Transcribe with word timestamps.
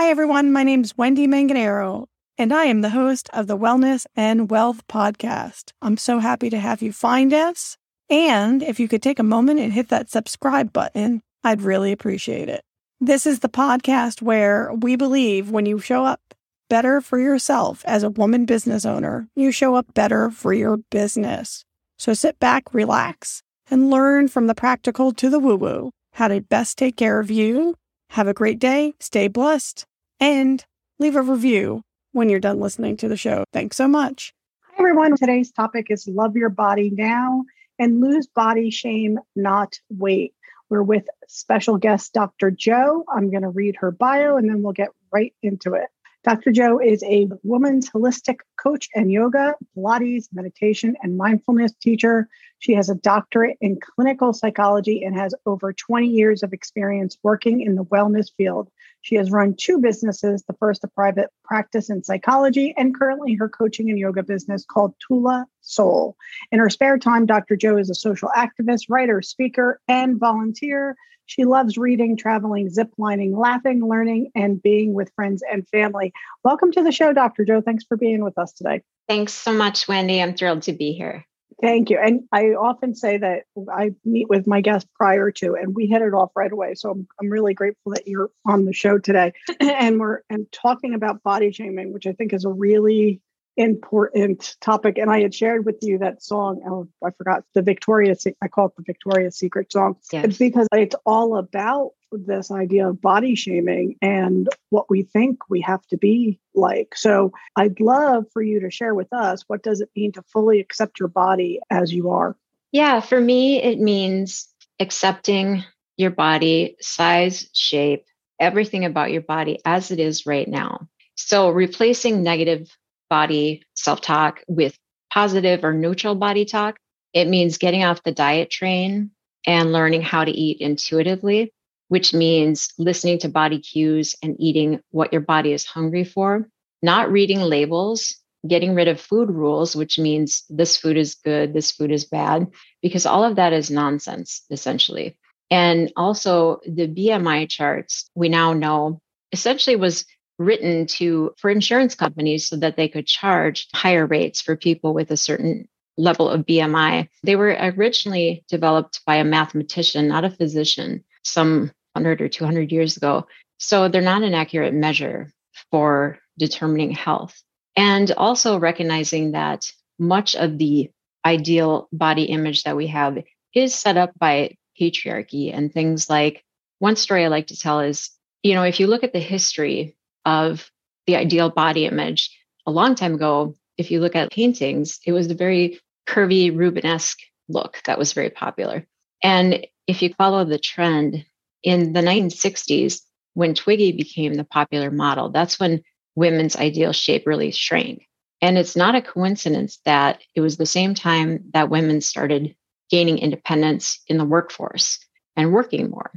Hi, 0.00 0.08
everyone. 0.08 0.50
My 0.50 0.62
name 0.62 0.80
is 0.80 0.96
Wendy 0.96 1.26
Manganaro, 1.26 2.06
and 2.38 2.54
I 2.54 2.64
am 2.64 2.80
the 2.80 2.88
host 2.88 3.28
of 3.34 3.48
the 3.48 3.58
Wellness 3.58 4.06
and 4.16 4.50
Wealth 4.50 4.86
Podcast. 4.86 5.72
I'm 5.82 5.98
so 5.98 6.20
happy 6.20 6.48
to 6.48 6.58
have 6.58 6.80
you 6.80 6.90
find 6.90 7.34
us. 7.34 7.76
And 8.08 8.62
if 8.62 8.80
you 8.80 8.88
could 8.88 9.02
take 9.02 9.18
a 9.18 9.22
moment 9.22 9.60
and 9.60 9.74
hit 9.74 9.90
that 9.90 10.08
subscribe 10.08 10.72
button, 10.72 11.20
I'd 11.44 11.60
really 11.60 11.92
appreciate 11.92 12.48
it. 12.48 12.62
This 12.98 13.26
is 13.26 13.40
the 13.40 13.50
podcast 13.50 14.22
where 14.22 14.72
we 14.72 14.96
believe 14.96 15.50
when 15.50 15.66
you 15.66 15.78
show 15.78 16.06
up 16.06 16.22
better 16.70 17.02
for 17.02 17.18
yourself 17.18 17.84
as 17.84 18.02
a 18.02 18.08
woman 18.08 18.46
business 18.46 18.86
owner, 18.86 19.28
you 19.36 19.52
show 19.52 19.74
up 19.74 19.92
better 19.92 20.30
for 20.30 20.54
your 20.54 20.78
business. 20.90 21.66
So 21.98 22.14
sit 22.14 22.40
back, 22.40 22.72
relax, 22.72 23.42
and 23.70 23.90
learn 23.90 24.28
from 24.28 24.46
the 24.46 24.54
practical 24.54 25.12
to 25.12 25.28
the 25.28 25.38
woo 25.38 25.56
woo 25.56 25.90
how 26.14 26.28
to 26.28 26.40
best 26.40 26.78
take 26.78 26.96
care 26.96 27.20
of 27.20 27.30
you. 27.30 27.74
Have 28.14 28.26
a 28.26 28.34
great 28.34 28.58
day, 28.58 28.94
stay 28.98 29.28
blessed, 29.28 29.86
and 30.20 30.64
leave 30.98 31.16
a 31.16 31.22
review 31.22 31.82
when 32.12 32.28
you're 32.28 32.40
done 32.40 32.60
listening 32.60 32.96
to 32.98 33.08
the 33.08 33.16
show. 33.16 33.44
Thanks 33.52 33.76
so 33.76 33.88
much. 33.88 34.32
Hi, 34.68 34.74
everyone. 34.78 35.16
Today's 35.16 35.50
topic 35.50 35.86
is 35.90 36.06
love 36.06 36.36
your 36.36 36.50
body 36.50 36.90
now 36.90 37.44
and 37.78 38.00
lose 38.00 38.26
body 38.26 38.70
shame, 38.70 39.18
not 39.34 39.74
weight. 39.88 40.34
We're 40.68 40.82
with 40.82 41.08
special 41.26 41.78
guest 41.78 42.12
Dr. 42.12 42.50
Jo. 42.50 43.04
I'm 43.12 43.30
going 43.30 43.42
to 43.42 43.48
read 43.48 43.76
her 43.76 43.90
bio 43.90 44.36
and 44.36 44.48
then 44.48 44.62
we'll 44.62 44.72
get 44.72 44.90
right 45.10 45.34
into 45.42 45.74
it. 45.74 45.88
Dr. 46.22 46.52
Jo 46.52 46.78
is 46.78 47.02
a 47.04 47.28
woman's 47.42 47.88
holistic 47.88 48.40
coach 48.62 48.88
and 48.94 49.10
yoga, 49.10 49.54
Pilates, 49.74 50.28
meditation, 50.34 50.94
and 51.02 51.16
mindfulness 51.16 51.72
teacher. 51.80 52.28
She 52.58 52.74
has 52.74 52.90
a 52.90 52.94
doctorate 52.94 53.56
in 53.62 53.80
clinical 53.80 54.34
psychology 54.34 55.02
and 55.02 55.16
has 55.16 55.34
over 55.46 55.72
20 55.72 56.06
years 56.06 56.42
of 56.42 56.52
experience 56.52 57.16
working 57.22 57.62
in 57.62 57.74
the 57.74 57.84
wellness 57.84 58.30
field. 58.36 58.68
She 59.00 59.14
has 59.14 59.30
run 59.30 59.54
two 59.58 59.78
businesses, 59.78 60.44
the 60.44 60.52
first 60.60 60.84
a 60.84 60.88
private 60.88 61.30
practice 61.42 61.88
in 61.88 62.04
psychology, 62.04 62.74
and 62.76 62.94
currently 62.94 63.32
her 63.36 63.48
coaching 63.48 63.88
and 63.88 63.98
yoga 63.98 64.22
business 64.22 64.66
called 64.66 64.94
Tula 65.06 65.46
Soul. 65.62 66.16
In 66.52 66.58
her 66.58 66.68
spare 66.68 66.98
time, 66.98 67.24
Dr. 67.24 67.56
Jo 67.56 67.78
is 67.78 67.88
a 67.88 67.94
social 67.94 68.28
activist, 68.36 68.90
writer, 68.90 69.22
speaker, 69.22 69.80
and 69.88 70.20
volunteer. 70.20 70.96
She 71.30 71.44
loves 71.44 71.78
reading, 71.78 72.16
traveling, 72.16 72.68
ziplining, 72.70 73.36
laughing, 73.36 73.88
learning, 73.88 74.32
and 74.34 74.60
being 74.60 74.94
with 74.94 75.12
friends 75.14 75.44
and 75.48 75.64
family. 75.68 76.12
Welcome 76.42 76.72
to 76.72 76.82
the 76.82 76.90
show, 76.90 77.12
Dr. 77.12 77.44
Jo. 77.44 77.60
Thanks 77.60 77.84
for 77.84 77.96
being 77.96 78.24
with 78.24 78.36
us 78.36 78.52
today. 78.52 78.82
Thanks 79.06 79.32
so 79.32 79.52
much, 79.52 79.86
Wendy. 79.86 80.20
I'm 80.20 80.34
thrilled 80.34 80.62
to 80.62 80.72
be 80.72 80.90
here. 80.90 81.24
Thank 81.62 81.88
you. 81.88 82.00
And 82.00 82.22
I 82.32 82.46
often 82.46 82.96
say 82.96 83.16
that 83.18 83.44
I 83.72 83.92
meet 84.04 84.28
with 84.28 84.48
my 84.48 84.60
guests 84.60 84.90
prior 84.96 85.30
to, 85.30 85.54
and 85.54 85.72
we 85.72 85.86
hit 85.86 86.02
it 86.02 86.14
off 86.14 86.32
right 86.34 86.50
away. 86.50 86.74
So 86.74 86.90
I'm, 86.90 87.06
I'm 87.20 87.30
really 87.30 87.54
grateful 87.54 87.92
that 87.92 88.08
you're 88.08 88.30
on 88.44 88.64
the 88.64 88.72
show 88.72 88.98
today. 88.98 89.32
and 89.60 90.00
we're 90.00 90.22
and 90.30 90.50
talking 90.50 90.94
about 90.94 91.22
body 91.22 91.52
shaming, 91.52 91.92
which 91.92 92.08
I 92.08 92.12
think 92.12 92.32
is 92.32 92.44
a 92.44 92.50
really 92.50 93.20
important 93.60 94.56
topic. 94.60 94.96
And 94.96 95.10
I 95.10 95.20
had 95.20 95.34
shared 95.34 95.66
with 95.66 95.76
you 95.82 95.98
that 95.98 96.22
song. 96.22 96.62
Oh, 96.66 96.88
I 97.06 97.10
forgot 97.10 97.44
the 97.54 97.60
Victoria. 97.60 98.16
I 98.42 98.48
call 98.48 98.66
it 98.66 98.76
the 98.76 98.82
Victoria's 98.82 99.36
Secret 99.36 99.70
song. 99.70 99.96
Yes. 100.10 100.24
It's 100.24 100.38
because 100.38 100.66
it's 100.72 100.96
all 101.04 101.36
about 101.36 101.90
this 102.10 102.50
idea 102.50 102.88
of 102.88 103.00
body 103.00 103.34
shaming 103.34 103.96
and 104.00 104.48
what 104.70 104.88
we 104.88 105.02
think 105.02 105.38
we 105.50 105.60
have 105.60 105.86
to 105.88 105.98
be 105.98 106.40
like. 106.54 106.96
So 106.96 107.32
I'd 107.54 107.78
love 107.80 108.24
for 108.32 108.42
you 108.42 108.60
to 108.60 108.70
share 108.70 108.94
with 108.94 109.12
us 109.12 109.44
what 109.46 109.62
does 109.62 109.80
it 109.80 109.90
mean 109.94 110.12
to 110.12 110.22
fully 110.22 110.58
accept 110.58 110.98
your 110.98 111.08
body 111.08 111.60
as 111.70 111.92
you 111.92 112.10
are. 112.10 112.36
Yeah, 112.72 113.00
for 113.00 113.20
me, 113.20 113.62
it 113.62 113.78
means 113.78 114.48
accepting 114.80 115.64
your 115.98 116.10
body, 116.10 116.76
size, 116.80 117.50
shape, 117.52 118.06
everything 118.40 118.86
about 118.86 119.12
your 119.12 119.20
body 119.20 119.58
as 119.66 119.90
it 119.90 120.00
is 120.00 120.24
right 120.24 120.48
now. 120.48 120.88
So 121.14 121.50
replacing 121.50 122.22
negative 122.22 122.74
body 123.10 123.62
self 123.74 124.00
talk 124.00 124.42
with 124.48 124.78
positive 125.12 125.64
or 125.64 125.74
neutral 125.74 126.14
body 126.14 126.46
talk. 126.46 126.78
It 127.12 127.28
means 127.28 127.58
getting 127.58 127.84
off 127.84 128.02
the 128.02 128.12
diet 128.12 128.50
train 128.50 129.10
and 129.46 129.72
learning 129.72 130.02
how 130.02 130.24
to 130.24 130.30
eat 130.30 130.58
intuitively, 130.60 131.52
which 131.88 132.14
means 132.14 132.72
listening 132.78 133.18
to 133.18 133.28
body 133.28 133.58
cues 133.58 134.14
and 134.22 134.36
eating 134.38 134.80
what 134.90 135.12
your 135.12 135.22
body 135.22 135.52
is 135.52 135.66
hungry 135.66 136.04
for, 136.04 136.48
not 136.82 137.10
reading 137.10 137.40
labels, 137.40 138.16
getting 138.46 138.74
rid 138.74 138.88
of 138.88 139.00
food 139.00 139.30
rules, 139.30 139.76
which 139.76 139.98
means 139.98 140.44
this 140.48 140.76
food 140.76 140.96
is 140.96 141.16
good, 141.16 141.52
this 141.52 141.72
food 141.72 141.90
is 141.90 142.04
bad, 142.04 142.46
because 142.80 143.06
all 143.06 143.24
of 143.24 143.36
that 143.36 143.52
is 143.52 143.70
nonsense, 143.70 144.44
essentially. 144.50 145.18
And 145.50 145.92
also 145.96 146.60
the 146.64 146.86
BMI 146.86 147.48
charts, 147.48 148.08
we 148.14 148.28
now 148.28 148.52
know 148.52 149.00
essentially 149.32 149.76
was 149.76 150.04
written 150.40 150.86
to 150.86 151.32
for 151.36 151.50
insurance 151.50 151.94
companies 151.94 152.48
so 152.48 152.56
that 152.56 152.76
they 152.76 152.88
could 152.88 153.06
charge 153.06 153.68
higher 153.74 154.06
rates 154.06 154.40
for 154.40 154.56
people 154.56 154.94
with 154.94 155.10
a 155.10 155.16
certain 155.16 155.68
level 155.98 156.30
of 156.30 156.46
BMI. 156.46 157.08
They 157.22 157.36
were 157.36 157.56
originally 157.60 158.42
developed 158.48 159.02
by 159.04 159.16
a 159.16 159.24
mathematician, 159.24 160.08
not 160.08 160.24
a 160.24 160.30
physician, 160.30 161.04
some 161.24 161.70
100 161.92 162.22
or 162.22 162.28
200 162.28 162.72
years 162.72 162.96
ago. 162.96 163.26
So 163.58 163.88
they're 163.88 164.00
not 164.00 164.22
an 164.22 164.32
accurate 164.32 164.72
measure 164.72 165.30
for 165.70 166.18
determining 166.38 166.92
health. 166.92 167.38
And 167.76 168.10
also 168.12 168.58
recognizing 168.58 169.32
that 169.32 169.70
much 169.98 170.34
of 170.34 170.56
the 170.56 170.90
ideal 171.26 171.86
body 171.92 172.24
image 172.24 172.62
that 172.62 172.76
we 172.76 172.86
have 172.86 173.18
is 173.54 173.74
set 173.74 173.98
up 173.98 174.12
by 174.18 174.56
patriarchy 174.80 175.54
and 175.54 175.70
things 175.70 176.08
like 176.08 176.42
one 176.78 176.96
story 176.96 177.26
I 177.26 177.28
like 177.28 177.48
to 177.48 177.58
tell 177.58 177.80
is, 177.80 178.10
you 178.42 178.54
know, 178.54 178.62
if 178.62 178.80
you 178.80 178.86
look 178.86 179.04
at 179.04 179.12
the 179.12 179.20
history 179.20 179.96
of 180.24 180.70
the 181.06 181.16
ideal 181.16 181.50
body 181.50 181.86
image. 181.86 182.36
A 182.66 182.70
long 182.70 182.94
time 182.94 183.14
ago, 183.14 183.56
if 183.78 183.90
you 183.90 184.00
look 184.00 184.16
at 184.16 184.30
paintings, 184.30 185.00
it 185.06 185.12
was 185.12 185.30
a 185.30 185.34
very 185.34 185.80
curvy 186.06 186.54
Rubenesque 186.54 187.18
look 187.48 187.80
that 187.86 187.98
was 187.98 188.12
very 188.12 188.30
popular. 188.30 188.86
And 189.22 189.66
if 189.86 190.02
you 190.02 190.14
follow 190.14 190.44
the 190.44 190.58
trend 190.58 191.24
in 191.62 191.92
the 191.92 192.00
1960s, 192.00 193.00
when 193.34 193.54
Twiggy 193.54 193.92
became 193.92 194.34
the 194.34 194.44
popular 194.44 194.90
model, 194.90 195.30
that's 195.30 195.58
when 195.58 195.82
women's 196.14 196.56
ideal 196.56 196.92
shape 196.92 197.26
really 197.26 197.52
shrank. 197.52 198.06
And 198.42 198.56
it's 198.56 198.76
not 198.76 198.94
a 198.94 199.02
coincidence 199.02 199.78
that 199.84 200.20
it 200.34 200.40
was 200.40 200.56
the 200.56 200.66
same 200.66 200.94
time 200.94 201.44
that 201.52 201.70
women 201.70 202.00
started 202.00 202.54
gaining 202.90 203.18
independence 203.18 204.02
in 204.08 204.18
the 204.18 204.24
workforce 204.24 204.98
and 205.36 205.52
working 205.52 205.90
more 205.90 206.10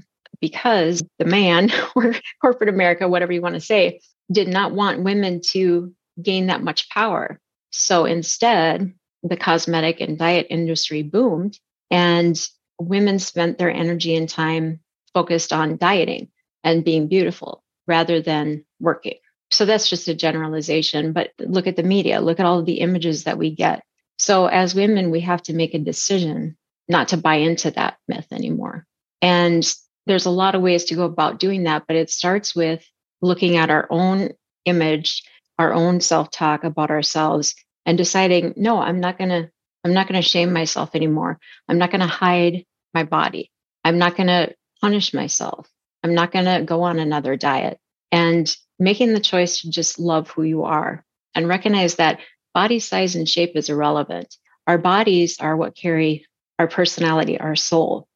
because 0.43 1.01
the 1.19 1.25
man 1.25 1.71
or 1.95 2.13
corporate 2.41 2.67
America, 2.67 3.07
whatever 3.07 3.31
you 3.31 3.41
want 3.41 3.55
to 3.55 3.61
say, 3.61 4.01
did 4.29 4.49
not 4.49 4.73
want 4.73 5.03
women 5.03 5.39
to 5.51 5.93
gain 6.21 6.47
that 6.47 6.61
much 6.61 6.89
power. 6.89 7.39
So 7.71 8.03
instead, 8.03 8.93
the 9.23 9.37
cosmetic 9.37 10.01
and 10.01 10.19
diet 10.19 10.47
industry 10.49 11.01
boomed, 11.01 11.57
and 11.89 12.37
women 12.77 13.19
spent 13.19 13.57
their 13.57 13.71
energy 13.71 14.15
and 14.15 14.27
time 14.27 14.81
focused 15.13 15.53
on 15.53 15.77
dieting 15.77 16.27
and 16.61 16.83
being 16.83 17.07
beautiful 17.07 17.63
rather 17.87 18.21
than 18.21 18.65
working. 18.81 19.19
So 19.49 19.63
that's 19.63 19.89
just 19.89 20.09
a 20.09 20.13
generalization, 20.13 21.13
but 21.13 21.29
look 21.39 21.67
at 21.67 21.77
the 21.77 21.83
media, 21.83 22.19
look 22.19 22.41
at 22.41 22.45
all 22.45 22.59
of 22.59 22.65
the 22.65 22.81
images 22.81 23.23
that 23.23 23.37
we 23.37 23.55
get. 23.55 23.81
So 24.17 24.47
as 24.47 24.75
women, 24.75 25.09
we 25.09 25.21
have 25.21 25.41
to 25.43 25.53
make 25.53 25.73
a 25.73 25.79
decision 25.79 26.57
not 26.89 27.09
to 27.09 27.17
buy 27.17 27.35
into 27.35 27.71
that 27.71 27.95
myth 28.09 28.27
anymore. 28.33 28.85
And 29.21 29.65
there's 30.05 30.25
a 30.25 30.31
lot 30.31 30.55
of 30.55 30.61
ways 30.61 30.85
to 30.85 30.95
go 30.95 31.03
about 31.03 31.39
doing 31.39 31.63
that, 31.63 31.83
but 31.87 31.95
it 31.95 32.09
starts 32.09 32.55
with 32.55 32.85
looking 33.21 33.57
at 33.57 33.69
our 33.69 33.87
own 33.89 34.29
image, 34.65 35.23
our 35.57 35.73
own 35.73 36.01
self-talk 36.01 36.63
about 36.63 36.91
ourselves 36.91 37.55
and 37.85 37.97
deciding, 37.97 38.53
no, 38.57 38.79
I'm 38.79 38.99
not 38.99 39.17
going 39.17 39.29
to 39.29 39.49
I'm 39.85 39.93
not 39.93 40.07
going 40.07 40.21
to 40.21 40.27
shame 40.27 40.53
myself 40.53 40.95
anymore. 40.95 41.39
I'm 41.67 41.77
not 41.77 41.91
going 41.91 41.99
to 41.99 42.07
hide 42.07 42.65
my 42.93 43.03
body. 43.03 43.51
I'm 43.83 43.97
not 43.97 44.15
going 44.15 44.27
to 44.27 44.55
punish 44.79 45.13
myself. 45.13 45.69
I'm 46.03 46.13
not 46.13 46.31
going 46.31 46.45
to 46.45 46.63
go 46.65 46.83
on 46.83 46.99
another 46.99 47.35
diet. 47.35 47.79
And 48.09 48.55
making 48.79 49.13
the 49.13 49.19
choice 49.19 49.59
to 49.61 49.69
just 49.69 49.99
love 49.99 50.29
who 50.29 50.43
you 50.43 50.63
are 50.63 51.03
and 51.35 51.49
recognize 51.49 51.95
that 51.95 52.21
body 52.53 52.79
size 52.79 53.15
and 53.15 53.27
shape 53.27 53.57
is 53.57 53.69
irrelevant. 53.69 54.37
Our 54.67 54.77
bodies 54.77 55.39
are 55.41 55.57
what 55.57 55.75
carry 55.75 56.25
our 56.59 56.67
personality, 56.67 57.37
our 57.37 57.55
soul 57.55 58.07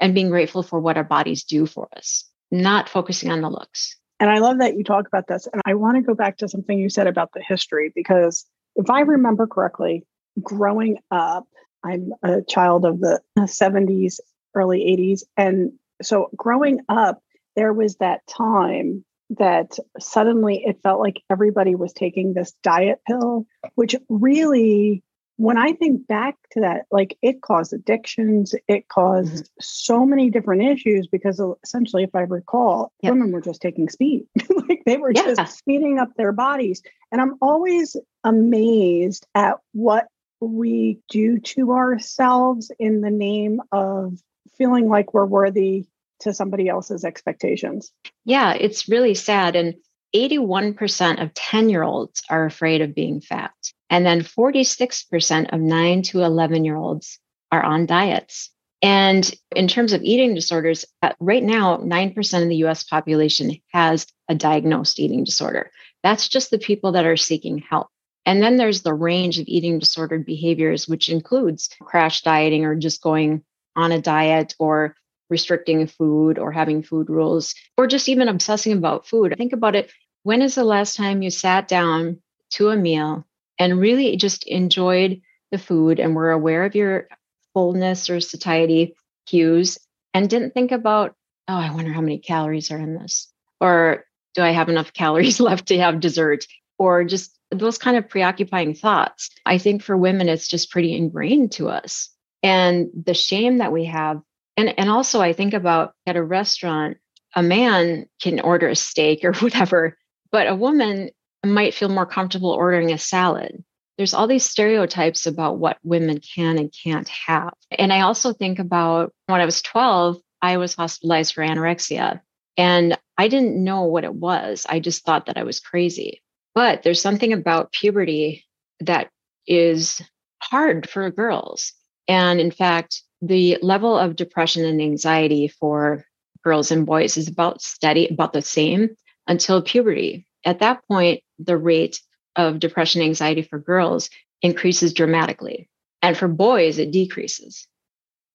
and 0.00 0.14
being 0.14 0.30
grateful 0.30 0.62
for 0.62 0.80
what 0.80 0.96
our 0.96 1.04
bodies 1.04 1.44
do 1.44 1.66
for 1.66 1.88
us, 1.96 2.28
not 2.50 2.88
focusing 2.88 3.30
on 3.30 3.40
the 3.40 3.50
looks. 3.50 3.96
And 4.18 4.30
I 4.30 4.38
love 4.38 4.58
that 4.58 4.76
you 4.76 4.84
talk 4.84 5.06
about 5.06 5.26
this. 5.28 5.46
And 5.52 5.60
I 5.66 5.74
want 5.74 5.96
to 5.96 6.02
go 6.02 6.14
back 6.14 6.38
to 6.38 6.48
something 6.48 6.78
you 6.78 6.88
said 6.88 7.06
about 7.06 7.32
the 7.32 7.42
history, 7.46 7.92
because 7.94 8.46
if 8.76 8.88
I 8.90 9.00
remember 9.00 9.46
correctly, 9.46 10.04
growing 10.42 10.98
up, 11.10 11.46
I'm 11.84 12.12
a 12.22 12.42
child 12.42 12.84
of 12.84 13.00
the 13.00 13.20
70s, 13.38 14.20
early 14.54 14.80
80s. 14.80 15.22
And 15.36 15.72
so 16.02 16.30
growing 16.36 16.80
up, 16.88 17.22
there 17.56 17.72
was 17.72 17.96
that 17.96 18.26
time 18.26 19.04
that 19.30 19.78
suddenly 19.98 20.62
it 20.64 20.80
felt 20.82 21.00
like 21.00 21.22
everybody 21.30 21.74
was 21.74 21.92
taking 21.92 22.32
this 22.32 22.52
diet 22.62 23.00
pill, 23.06 23.46
which 23.74 23.96
really 24.08 25.02
when 25.36 25.58
I 25.58 25.72
think 25.72 26.06
back 26.06 26.36
to 26.52 26.60
that, 26.60 26.86
like 26.90 27.16
it 27.20 27.42
caused 27.42 27.72
addictions, 27.72 28.54
it 28.68 28.88
caused 28.88 29.44
mm-hmm. 29.44 29.60
so 29.60 30.06
many 30.06 30.30
different 30.30 30.62
issues 30.62 31.06
because 31.06 31.40
essentially, 31.62 32.04
if 32.04 32.14
I 32.14 32.20
recall, 32.20 32.92
yep. 33.02 33.12
women 33.12 33.32
were 33.32 33.42
just 33.42 33.60
taking 33.60 33.88
speed. 33.88 34.26
like 34.68 34.82
they 34.86 34.96
were 34.96 35.12
yeah. 35.12 35.34
just 35.34 35.58
speeding 35.58 35.98
up 35.98 36.14
their 36.16 36.32
bodies. 36.32 36.82
And 37.12 37.20
I'm 37.20 37.36
always 37.40 37.96
amazed 38.24 39.26
at 39.34 39.56
what 39.72 40.06
we 40.40 40.98
do 41.08 41.38
to 41.38 41.72
ourselves 41.72 42.70
in 42.78 43.00
the 43.00 43.10
name 43.10 43.60
of 43.72 44.18
feeling 44.56 44.88
like 44.88 45.12
we're 45.12 45.26
worthy 45.26 45.86
to 46.20 46.32
somebody 46.32 46.68
else's 46.68 47.04
expectations. 47.04 47.92
Yeah, 48.24 48.54
it's 48.54 48.88
really 48.88 49.14
sad. 49.14 49.54
And 49.54 49.74
81% 50.14 51.22
of 51.22 51.34
10 51.34 51.68
year 51.68 51.82
olds 51.82 52.22
are 52.30 52.46
afraid 52.46 52.80
of 52.80 52.94
being 52.94 53.20
fat. 53.20 53.52
And 53.90 54.04
then 54.04 54.20
46% 54.22 55.52
of 55.52 55.60
9 55.60 56.02
to 56.02 56.22
11 56.22 56.64
year 56.64 56.76
olds 56.76 57.18
are 57.52 57.62
on 57.62 57.86
diets. 57.86 58.50
And 58.82 59.32
in 59.54 59.68
terms 59.68 59.92
of 59.92 60.02
eating 60.02 60.34
disorders, 60.34 60.84
uh, 61.02 61.12
right 61.18 61.42
now, 61.42 61.78
9% 61.78 62.42
of 62.42 62.48
the 62.48 62.64
US 62.66 62.84
population 62.84 63.56
has 63.68 64.06
a 64.28 64.34
diagnosed 64.34 65.00
eating 65.00 65.24
disorder. 65.24 65.70
That's 66.02 66.28
just 66.28 66.50
the 66.50 66.58
people 66.58 66.92
that 66.92 67.06
are 67.06 67.16
seeking 67.16 67.58
help. 67.58 67.88
And 68.26 68.42
then 68.42 68.56
there's 68.56 68.82
the 68.82 68.92
range 68.92 69.38
of 69.38 69.46
eating 69.46 69.78
disordered 69.78 70.26
behaviors, 70.26 70.88
which 70.88 71.08
includes 71.08 71.70
crash 71.80 72.22
dieting 72.22 72.64
or 72.64 72.74
just 72.74 73.00
going 73.02 73.44
on 73.76 73.92
a 73.92 74.00
diet 74.00 74.54
or 74.58 74.96
restricting 75.30 75.86
food 75.86 76.38
or 76.38 76.52
having 76.52 76.82
food 76.82 77.08
rules 77.08 77.54
or 77.76 77.86
just 77.86 78.08
even 78.08 78.28
obsessing 78.28 78.72
about 78.72 79.06
food. 79.06 79.34
Think 79.36 79.52
about 79.52 79.76
it. 79.76 79.90
When 80.22 80.42
is 80.42 80.56
the 80.56 80.64
last 80.64 80.96
time 80.96 81.22
you 81.22 81.30
sat 81.30 81.68
down 81.68 82.20
to 82.50 82.70
a 82.70 82.76
meal 82.76 83.26
and 83.58 83.80
really 83.80 84.16
just 84.16 84.46
enjoyed 84.46 85.20
the 85.50 85.58
food 85.58 86.00
and 86.00 86.14
were 86.14 86.30
aware 86.30 86.64
of 86.64 86.74
your 86.74 87.08
fullness 87.54 88.10
or 88.10 88.20
satiety 88.20 88.94
cues 89.26 89.78
and 90.12 90.28
didn't 90.28 90.52
think 90.52 90.72
about, 90.72 91.14
oh, 91.48 91.56
I 91.56 91.72
wonder 91.72 91.92
how 91.92 92.00
many 92.00 92.18
calories 92.18 92.70
are 92.70 92.78
in 92.78 92.94
this? 92.94 93.32
Or 93.60 94.04
do 94.34 94.42
I 94.42 94.50
have 94.50 94.68
enough 94.68 94.92
calories 94.94 95.40
left 95.40 95.68
to 95.68 95.78
have 95.78 96.00
dessert? 96.00 96.46
Or 96.78 97.04
just 97.04 97.36
those 97.50 97.78
kind 97.78 97.96
of 97.96 98.08
preoccupying 98.08 98.74
thoughts. 98.74 99.30
I 99.46 99.58
think 99.58 99.82
for 99.82 99.96
women, 99.96 100.28
it's 100.28 100.48
just 100.48 100.70
pretty 100.70 100.94
ingrained 100.94 101.52
to 101.52 101.68
us. 101.68 102.10
And 102.42 102.88
the 102.94 103.14
shame 103.14 103.58
that 103.58 103.72
we 103.72 103.86
have. 103.86 104.20
And, 104.56 104.78
and 104.78 104.90
also, 104.90 105.20
I 105.20 105.32
think 105.32 105.54
about 105.54 105.92
at 106.06 106.16
a 106.16 106.22
restaurant, 106.22 106.98
a 107.34 107.42
man 107.42 108.06
can 108.20 108.40
order 108.40 108.68
a 108.68 108.76
steak 108.76 109.24
or 109.24 109.32
whatever, 109.40 109.96
but 110.30 110.46
a 110.46 110.54
woman 110.54 111.10
might 111.46 111.74
feel 111.74 111.88
more 111.88 112.06
comfortable 112.06 112.50
ordering 112.50 112.92
a 112.92 112.98
salad. 112.98 113.64
There's 113.96 114.14
all 114.14 114.26
these 114.26 114.44
stereotypes 114.44 115.26
about 115.26 115.58
what 115.58 115.78
women 115.82 116.20
can 116.20 116.58
and 116.58 116.72
can't 116.84 117.08
have. 117.08 117.54
And 117.70 117.92
I 117.92 118.02
also 118.02 118.32
think 118.32 118.58
about 118.58 119.12
when 119.26 119.40
I 119.40 119.46
was 119.46 119.62
12, 119.62 120.18
I 120.42 120.58
was 120.58 120.74
hospitalized 120.74 121.34
for 121.34 121.42
anorexia 121.42 122.20
and 122.56 122.98
I 123.16 123.28
didn't 123.28 123.62
know 123.62 123.82
what 123.82 124.04
it 124.04 124.14
was. 124.14 124.66
I 124.68 124.80
just 124.80 125.04
thought 125.04 125.26
that 125.26 125.38
I 125.38 125.44
was 125.44 125.60
crazy. 125.60 126.22
But 126.54 126.82
there's 126.82 127.00
something 127.00 127.32
about 127.32 127.72
puberty 127.72 128.44
that 128.80 129.08
is 129.46 130.00
hard 130.42 130.88
for 130.88 131.10
girls. 131.10 131.72
And 132.08 132.40
in 132.40 132.50
fact, 132.50 133.02
the 133.22 133.58
level 133.62 133.98
of 133.98 134.16
depression 134.16 134.64
and 134.64 134.80
anxiety 134.80 135.48
for 135.48 136.04
girls 136.44 136.70
and 136.70 136.86
boys 136.86 137.16
is 137.16 137.28
about 137.28 137.62
steady, 137.62 138.08
about 138.08 138.32
the 138.32 138.42
same 138.42 138.90
until 139.26 139.62
puberty. 139.62 140.25
At 140.46 140.60
that 140.60 140.86
point, 140.88 141.22
the 141.38 141.58
rate 141.58 142.00
of 142.36 142.60
depression 142.60 143.02
anxiety 143.02 143.42
for 143.42 143.58
girls 143.58 144.08
increases 144.40 144.94
dramatically. 144.94 145.68
And 146.00 146.16
for 146.16 146.28
boys, 146.28 146.78
it 146.78 146.92
decreases. 146.92 147.66